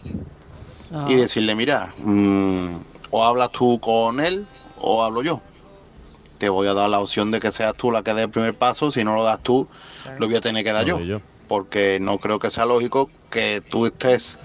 [1.09, 2.76] y decirle, mira, mm,
[3.11, 4.47] o hablas tú con él
[4.78, 5.40] o hablo yo.
[6.39, 8.55] Te voy a dar la opción de que seas tú la que dé el primer
[8.55, 9.66] paso, si no lo das tú,
[10.18, 10.99] lo voy a tener que dar yo.
[11.49, 14.39] Porque no creo que sea lógico que tú estés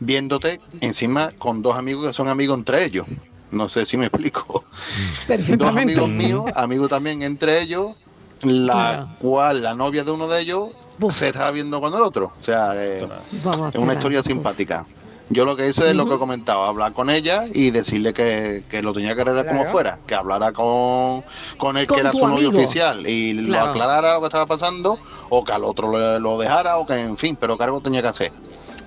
[0.00, 3.06] viéndote encima con dos amigos que son amigos entre ellos.
[3.50, 4.64] No sé si me explico.
[4.98, 5.92] Dos Perfectamente.
[6.00, 7.94] amigos míos, amigos también entre ellos,
[8.42, 9.08] la Claro.
[9.20, 10.70] cual la novia de uno de ellos
[11.10, 12.32] se estaba viendo con el otro.
[12.38, 13.06] O sea, eh,
[13.44, 14.84] Vamos es una historia simpática.
[15.30, 18.62] Yo lo que hice es lo que he comentado, hablar con ella y decirle que,
[18.68, 21.24] que lo tenía que arreglar como fuera, que hablara con,
[21.56, 23.64] con el Con que era su novio oficial y Claro.
[23.66, 24.98] lo aclarara lo que estaba pasando
[25.30, 28.02] o que al otro lo, lo dejara o que en fin, pero que algo tenía
[28.02, 28.32] que hacer.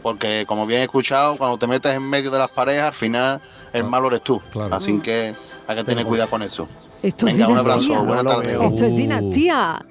[0.03, 3.41] Porque como bien he escuchado, cuando te metes en medio de las parejas, al final
[3.73, 4.39] el malo eres tú.
[4.71, 5.33] Así que
[5.67, 6.67] hay que tener cuidado con eso.
[7.01, 8.07] Esto es Venga, un abrazo, dinastía.
[8.07, 8.57] buena tarde.
[8.67, 9.85] Esto es dinastía.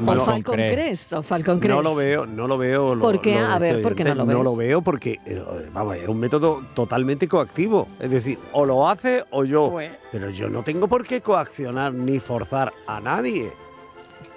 [0.00, 0.72] O Falcon Falcon Crest.
[0.74, 1.74] Crest, o Falcon Crest.
[1.74, 2.94] No lo veo, no lo veo.
[2.94, 3.34] lo- ¿Por qué?
[3.40, 4.44] lo A ver, ¿por qué no lo No ves?
[4.44, 5.42] lo veo porque, eh,
[5.72, 7.86] vamos, es un método totalmente coactivo.
[8.00, 9.70] Es decir, o lo hace o yo.
[9.70, 9.92] Pues.
[10.10, 13.52] Pero yo no tengo por qué coaccionar ni forzar a nadie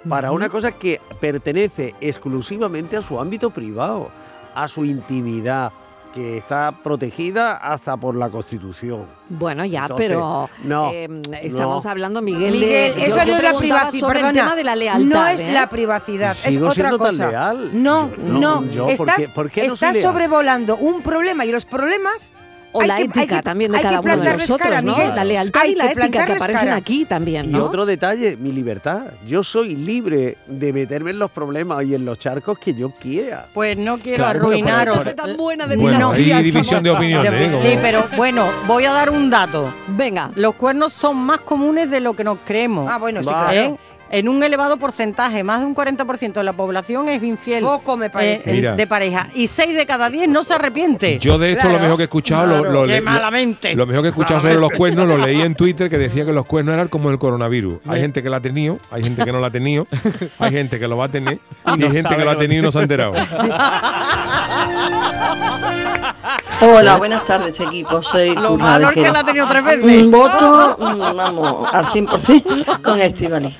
[0.08, 4.10] para una cosa que pertenece exclusivamente a su ámbito privado,
[4.54, 5.72] a su intimidad,
[6.12, 9.06] que está protegida hasta por la Constitución.
[9.28, 11.08] Bueno, ya, Entonces, pero no, eh,
[11.42, 11.90] estamos no.
[11.90, 14.28] hablando, Miguel, Miguel, de, eso no es la privacidad, perdona.
[14.28, 15.06] el tema de la lealtad.
[15.06, 15.52] no es ¿eh?
[15.52, 17.28] la privacidad, es Sigo otra siendo tan cosa.
[17.30, 17.70] leal.
[17.82, 20.08] No, Yo- no, no, yo, ¿por estás, qué- por qué no soy estás leal?
[20.10, 22.30] sobrevolando un problema y los problemas
[22.72, 24.94] O hay la que- ética hay que- también de cada uno de nosotros, cara, ¿no?
[24.96, 25.14] Miguel.
[25.14, 26.76] La lealtad Hay y la que ética que aparecen cara.
[26.76, 27.64] aquí también, Y ¿no?
[27.64, 29.02] otro detalle, mi libertad.
[29.26, 33.46] Yo soy libre de meterme en los problemas y en los charcos que yo quiera.
[33.54, 34.98] Pues no quiero Claro, arruinaros.
[35.04, 37.70] por- tan buena de Bueno, dinastía, hay división de opiniones, ¿eh?
[37.72, 39.72] Sí, pero bueno, voy a dar un dato.
[39.88, 40.30] Venga.
[40.34, 42.88] Los cuernos son más comunes de lo que nos creemos.
[42.90, 43.74] Ah, bueno, sí, ¿Eh?
[44.10, 48.08] En un elevado porcentaje, más de un 40% de la población es infiel Poco me
[48.08, 48.48] parece.
[48.50, 48.74] eh, Mira.
[48.74, 49.28] de pareja.
[49.34, 51.18] Y 6 de cada 10 no se arrepiente.
[51.18, 52.72] Yo de esto lo mejor que he escuchado, lo- Claro.
[52.72, 53.74] lo, Qué le- lo- malamente.
[53.74, 56.32] lo mejor que he escuchado sobre los cuernos lo leí en Twitter que decía que
[56.32, 57.80] los cuernos eran como el coronavirus.
[57.86, 59.86] Hay gente que lo ha tenido, hay gente que no lo ha tenido,
[60.38, 62.60] hay gente que lo va a tener y hay no gente que lo ha tenido
[62.60, 63.12] y no se ha enterado.
[66.60, 70.02] Hola, buenas tardes equipo, soy Lo malo es que la ha tenido tres veces.
[70.02, 73.56] Un voto, mm, vamos, al 100% con Estivali.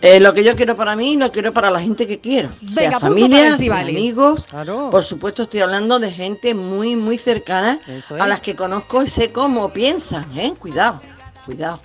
[0.00, 2.50] Eh, lo que yo quiero para mí, lo quiero para la gente que quiero.
[2.60, 4.46] Venga, sea familia, sea amigos.
[4.46, 4.90] Claro.
[4.90, 9.08] Por supuesto, estoy hablando de gente muy, muy cercana Eso a las que conozco y
[9.08, 10.54] sé cómo piensan, ¿eh?
[10.58, 11.00] Cuidado,
[11.44, 11.80] cuidado.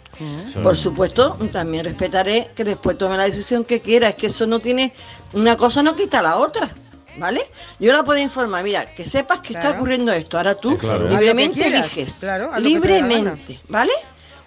[0.64, 4.10] Por supuesto, también respetaré que después tome la decisión que quiera.
[4.10, 4.94] Es que eso no tiene.
[5.34, 6.70] Una cosa no quita la otra.
[7.18, 7.50] ¿Vale?
[7.80, 10.38] Yo la puedo informar, mira, que sepas que está ocurriendo esto.
[10.38, 11.08] Ahora tú claro.
[11.08, 12.24] Libremente quieras, eliges.
[12.60, 13.92] libremente, ¿vale?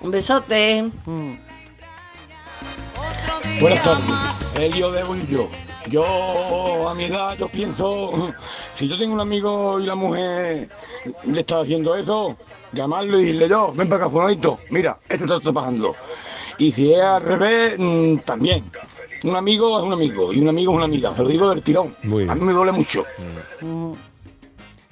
[0.00, 0.88] Un besote.
[3.60, 5.48] Buenas tardes, Elio de Bolillo.
[5.88, 8.32] Yo, a mi edad, yo pienso,
[8.76, 10.68] si yo tengo un amigo y la mujer
[11.24, 12.36] le está haciendo eso,
[12.72, 15.96] llamarle y decirle yo, ven para acá, fulanito, mira, esto está pasando.
[16.58, 18.70] Y si es al revés, mm, también.
[19.22, 21.62] Un amigo es un amigo y un amigo es una amiga, se lo digo del
[21.62, 21.94] tirón.
[22.02, 23.04] A mí me duele mucho.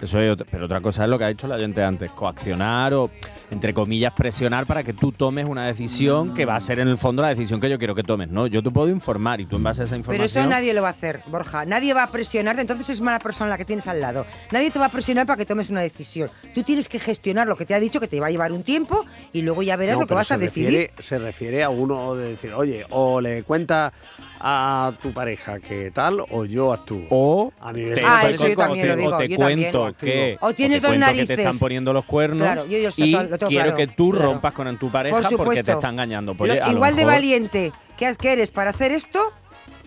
[0.00, 3.10] Eso es pero otra cosa es lo que ha dicho la gente antes, coaccionar o,
[3.50, 6.98] entre comillas, presionar para que tú tomes una decisión que va a ser en el
[6.98, 8.28] fondo la decisión que yo quiero que tomes.
[8.28, 10.44] No, yo te puedo informar y tú en base a esa Pero información...
[10.44, 11.64] eso nadie lo va a hacer, Borja.
[11.64, 14.24] Nadie va a presionarte, entonces es mala persona la que tienes al lado.
[14.52, 16.30] Nadie te va a presionar para que tomes una decisión.
[16.54, 18.62] Tú tienes que gestionar lo que te ha dicho, que te va a llevar un
[18.62, 20.70] tiempo, y luego ya verás No, lo que pero vas a decidir.
[20.70, 23.92] refiere- se refiere a uno de decir, oye, o le cuentas
[24.40, 27.06] a tu pareja que tal, o yo actúo.
[27.10, 29.28] O a mí me te, Ah, eso yo o también te- lo digo, o te
[29.28, 29.94] yo cuento también.
[29.98, 31.38] que O tienes te dos cuento que te narices.
[31.38, 34.26] están poniendo los cuernos Claro, yo- yo y lo tengo quiero claro, que tú claro.
[34.32, 36.34] rompas con tu pareja Por porque te está engañando.
[36.34, 39.20] Pues, Lo- lo igual de valiente que, eres para hacer esto,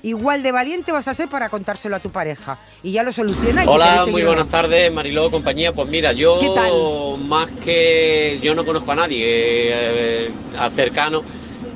[0.03, 2.57] igual de valiente vas a ser para contárselo a tu pareja.
[2.83, 3.69] Y ya lo solucionáis.
[3.69, 5.73] Hola, muy buenas tardes, Mariló, compañía.
[5.73, 6.71] Pues mira, yo ¿Qué tal?
[7.19, 11.21] más que yo no conozco a nadie eh, al cercano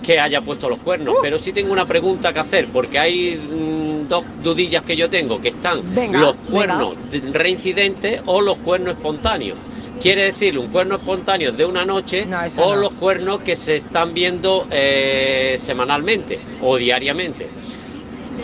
[0.06, 0.82] que haya puesto los Uh.
[0.84, 5.10] cuernos, pero sí tengo una pregunta que hacer porque hay mm, dos dudillas que yo
[5.10, 6.52] tengo, que están Venga, los venga.
[6.52, 9.58] cuernos de- reincidentes o los cuernos espontáneos.
[10.02, 12.26] Quiere decir, un cuerno espontáneo de una noche
[12.58, 12.82] o no.
[12.82, 17.48] los cuernos que se están viendo eh, semanalmente o diariamente.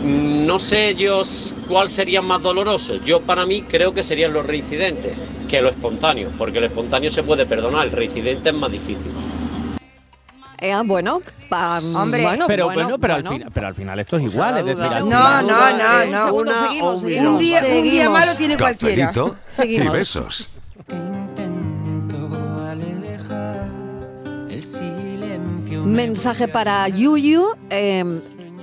[0.02, 1.22] Mm, No sé yo
[1.68, 2.96] cuál sería más doloroso.
[3.06, 5.14] Yo para mí creo que serían los reincidentes
[5.48, 9.12] que lo espontáneo, porque lo espontáneo se puede perdonar, el reincidente es más difícil.
[10.62, 12.22] Eh, bueno, pa- Hombre.
[12.22, 13.30] bueno, pero bueno, bueno, pero, bueno.
[13.30, 14.98] Al final, pero al final esto es igual, es decir, duda.
[14.98, 16.26] al No, final- no, no, Un no.
[16.26, 17.28] segundo, Una seguimos, o un seguimos.
[17.32, 18.14] Un día, un día seguimos.
[18.14, 19.08] malo tiene cualquiera.
[19.08, 19.94] Cafelito y Seguimos.
[19.94, 20.50] besos.
[25.86, 27.56] Mensaje para Yuyu.
[27.70, 28.04] eh,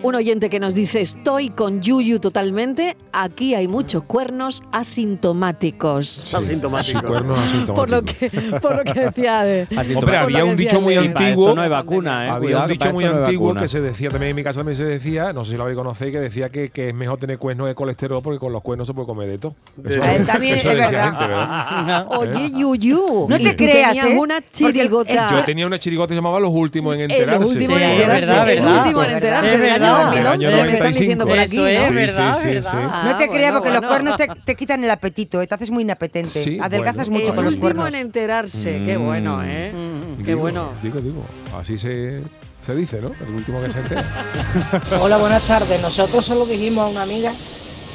[0.02, 2.96] un oyente que nos dice, estoy con Yuyu totalmente.
[3.12, 6.34] Aquí hay muchos cuernos asintomáticos.
[6.34, 7.00] Asintomático.
[7.00, 7.76] Sí, cuernos asintomáticos.
[7.76, 8.30] Por lo que,
[8.60, 9.66] por lo que decía de...
[9.96, 11.54] Hombre, había un dicho muy antiguo.
[11.54, 12.30] no hay vacuna, ¿eh?
[12.30, 14.84] Había Cuidado, un dicho muy antiguo que se decía también en mi casa también se
[14.84, 17.66] decía, no sé si lo habréis conocido, que decía que, que es mejor tener cuernos
[17.68, 19.54] de colesterol porque con los cuernos se puede comer de todo.
[19.84, 21.04] Eso, Eh, también eso es verdad.
[21.04, 22.06] gente, ¿verdad?
[22.18, 23.26] Oye, Yuyu.
[23.28, 24.18] No te creas, tenías ¿eh?
[24.18, 25.30] una chirigota.
[25.30, 27.44] Yo tenía una chirigota que se llamaba Los Últimos en El enterarse.
[27.52, 28.26] último en Sí, es enterarse.
[28.26, 28.76] verdad, el verdad.
[28.84, 29.56] último en enterarse.
[29.94, 30.98] Verdad, ¿verdad no, del no, año se me están 95.
[31.00, 31.94] diciendo por aquí, Eso es, ¿no?
[31.96, 32.34] ¿verdad?
[32.34, 32.70] Sí, sí, ¿verdad?
[32.70, 32.76] sí.
[33.08, 35.46] no te Ah, creas porque bueno, los cuernos te, te quitan el apetito, ¿eh?
[35.46, 36.42] te haces muy inapetente.
[36.42, 37.88] Sí, Adelgazas bueno, mucho con El los último cuernos.
[37.88, 39.72] en enterarse, qué bueno, ¿eh?
[40.18, 40.70] Qué Digo, bueno.
[40.82, 41.22] Digo, digo.
[41.58, 42.20] Así se,
[42.64, 43.12] se dice, ¿no?
[43.26, 44.04] El último que se entera.
[45.00, 45.80] Hola, buenas tardes.
[45.82, 47.32] Nosotros se lo dijimos a una amiga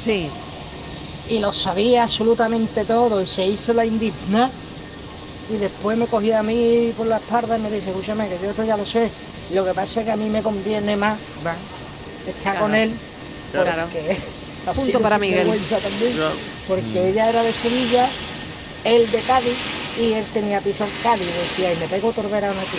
[0.02, 0.28] Sí.
[1.30, 4.50] y lo sabía absolutamente todo y se hizo la indigna.
[5.50, 8.50] Y después me cogía a mí por la espalda y me dice, escúchame, que yo
[8.50, 9.10] esto ya lo sé.
[9.52, 11.18] Lo que pasa es que a mí me conviene más
[12.42, 12.60] Claro.
[12.60, 12.92] con él
[13.52, 13.88] porque Claro.
[14.74, 15.46] Punto para Miguel.
[15.46, 16.12] también,
[16.66, 17.06] porque Mm.
[17.06, 18.08] ella era de Sevilla,
[18.84, 19.56] él de Cádiz
[20.00, 21.22] y él tenía piso en Cádiz.
[21.28, 22.78] Y decía, y me pego otro verano aquí.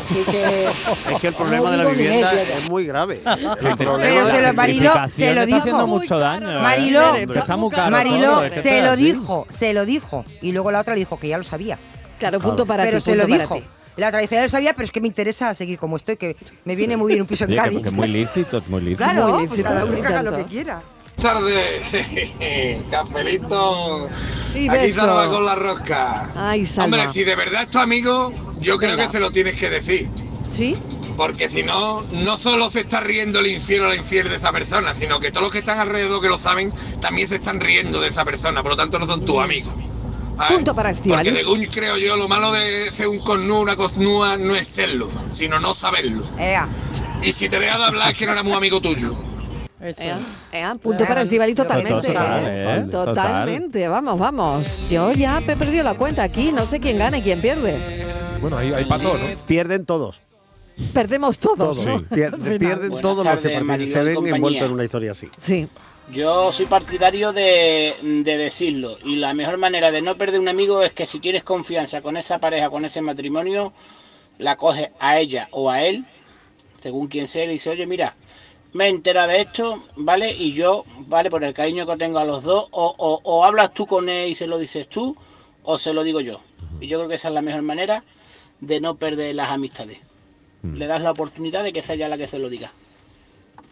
[0.00, 0.66] Así que...
[1.14, 3.20] Es que el problema de la vivienda es muy grave.
[3.22, 5.86] Pero se lo, Mariló, se lo Está dijo.
[5.86, 6.50] mucho daño.
[6.58, 6.60] ¿eh?
[6.62, 9.12] Mariló, Que está muy caro Mariló, todo, es que se lo así.
[9.12, 10.24] dijo, se lo dijo.
[10.42, 11.78] Y luego la otra le dijo que ya lo sabía.
[12.18, 13.54] Claro, punto para pero ti, se lo punto dijo.
[13.56, 13.64] ti.
[13.96, 17.08] La lo sabía, pero es que me interesa seguir como estoy, que me viene muy
[17.08, 17.82] bien un piso en Oye, Cádiz.
[17.82, 18.98] que muy lícito, muy lícito.
[19.04, 20.82] Claro, Muy pues lícito, cada uno que haga lo que quiera.
[21.16, 21.82] tardes,
[22.90, 24.08] cafelito.
[24.54, 24.92] Y Aquí.
[24.92, 26.30] Salva con la rosca.
[26.34, 26.84] Ay, Salva.
[26.98, 29.04] Hombre, si de verdad es tu amigo, yo creo Venga.
[29.06, 30.08] que se lo tienes que decir.
[30.50, 30.76] ¿Sí?
[31.16, 34.50] Porque si no, no solo se está riendo el infiel o la infiel de esa
[34.50, 38.00] persona, sino que todos los que están alrededor que lo saben, también se están riendo
[38.00, 38.62] de esa persona.
[38.62, 39.72] Por lo tanto, no son tus amigos.
[40.48, 41.28] Punto para Estivali.
[41.30, 45.08] Porque según creo yo, lo malo de ser un cornú, una coznúa, no es serlo,
[45.30, 46.26] sino no saberlo.
[46.38, 46.66] Ea.
[47.22, 49.14] Y si te deja de hablar es que no era muy amigo tuyo.
[49.80, 50.18] Ea,
[50.52, 52.08] ea, punto para Estivali totalmente.
[52.08, 52.76] Total, ¿eh?
[52.78, 52.86] ¿eh?
[52.90, 53.14] Total.
[53.14, 54.82] Totalmente, vamos, vamos.
[54.90, 58.38] Yo ya he perdido la cuenta aquí, no sé quién gana y quién pierde.
[58.40, 59.24] Bueno, hay, hay pato, ¿no?
[59.46, 60.20] Pierden todos.
[60.92, 61.56] Perdemos todos.
[61.82, 61.86] Todos.
[61.86, 62.00] ¿no?
[62.08, 62.58] Pier- Al final.
[62.58, 64.36] pierden Buenas todos los que tardes, participan- Mariló se y compañía.
[64.36, 65.28] envueltos en una historia así.
[65.36, 65.68] Sí.
[66.10, 70.82] Yo soy partidario de, de decirlo y la mejor manera de no perder un amigo
[70.82, 73.72] es que si tienes confianza con esa pareja, con ese matrimonio,
[74.38, 76.04] la coges a ella o a él,
[76.82, 78.14] según quien sea, y le dice, oye, mira,
[78.74, 80.30] me entera de esto, ¿vale?
[80.32, 81.30] Y yo, ¿vale?
[81.30, 84.28] Por el cariño que tengo a los dos, o, o- o hablas tú con él
[84.30, 85.16] y se lo dices tú,
[85.62, 86.40] o se lo digo yo.
[86.80, 88.04] Y yo creo que esa es la mejor manera
[88.60, 89.98] de no perder las amistades.
[90.62, 92.72] Le das la oportunidad de que sea ella la que se lo diga.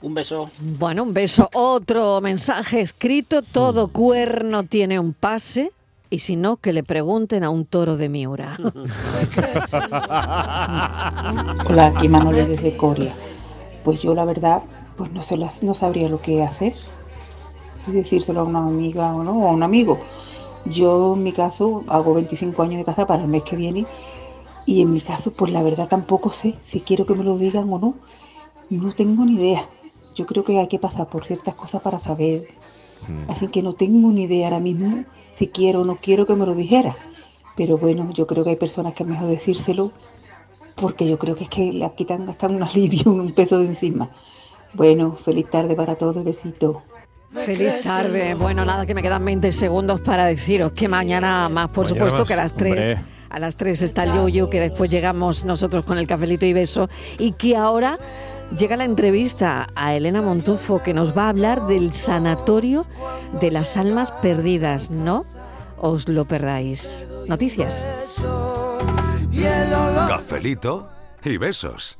[0.03, 0.51] Un beso.
[0.59, 1.49] Bueno, un beso.
[1.55, 3.43] Otro mensaje escrito.
[3.43, 5.73] Todo cuerno tiene un pase.
[6.11, 8.57] Y si no, que le pregunten a un toro de Miura.
[11.69, 13.15] Hola, aquí Manuel desde Corea.
[13.85, 14.63] Pues yo la verdad,
[14.97, 16.75] pues no, se las- no sabría lo que hacer.
[17.87, 19.99] Y decírselo a una amiga o no, o a un amigo.
[20.67, 23.85] Yo en mi caso hago 25 años de casa para el mes que viene
[24.65, 27.73] y en mi caso pues la verdad tampoco sé si quiero que me lo digan
[27.73, 27.95] o no.
[28.71, 29.67] No tengo ni idea.
[30.15, 32.49] Yo creo que hay que pasar por ciertas cosas para saber.
[33.29, 35.05] Así que no tengo ni idea ahora mismo
[35.39, 36.97] si quiero o no quiero que me lo dijera.
[37.57, 39.93] Pero bueno, yo creo que hay personas que es mejor decírselo
[40.77, 44.11] porque yo creo que es que le quitan hasta un alivio, un peso de encima.
[44.75, 46.83] Bueno, feliz tarde para todos, besito.
[47.35, 48.35] Feliz tarde.
[48.35, 52.19] Bueno, nada, que me quedan 20 segundos para deciros que mañana más, por Mañana supuesto,
[52.21, 52.73] más, que a las 3.
[52.73, 53.13] hombre.
[53.31, 56.91] A las 3 está el yo que después llegamos nosotros con el cafelito y beso.
[57.19, 57.99] Y que ahora
[58.57, 62.87] llega la entrevista a Elena Montufo, que nos va a hablar del sanatorio
[63.41, 64.91] de las almas perdidas.
[64.91, 65.23] No
[65.79, 67.07] os lo perdáis.
[67.27, 67.87] Noticias.
[70.09, 70.89] Cafelito
[71.25, 71.99] y besos.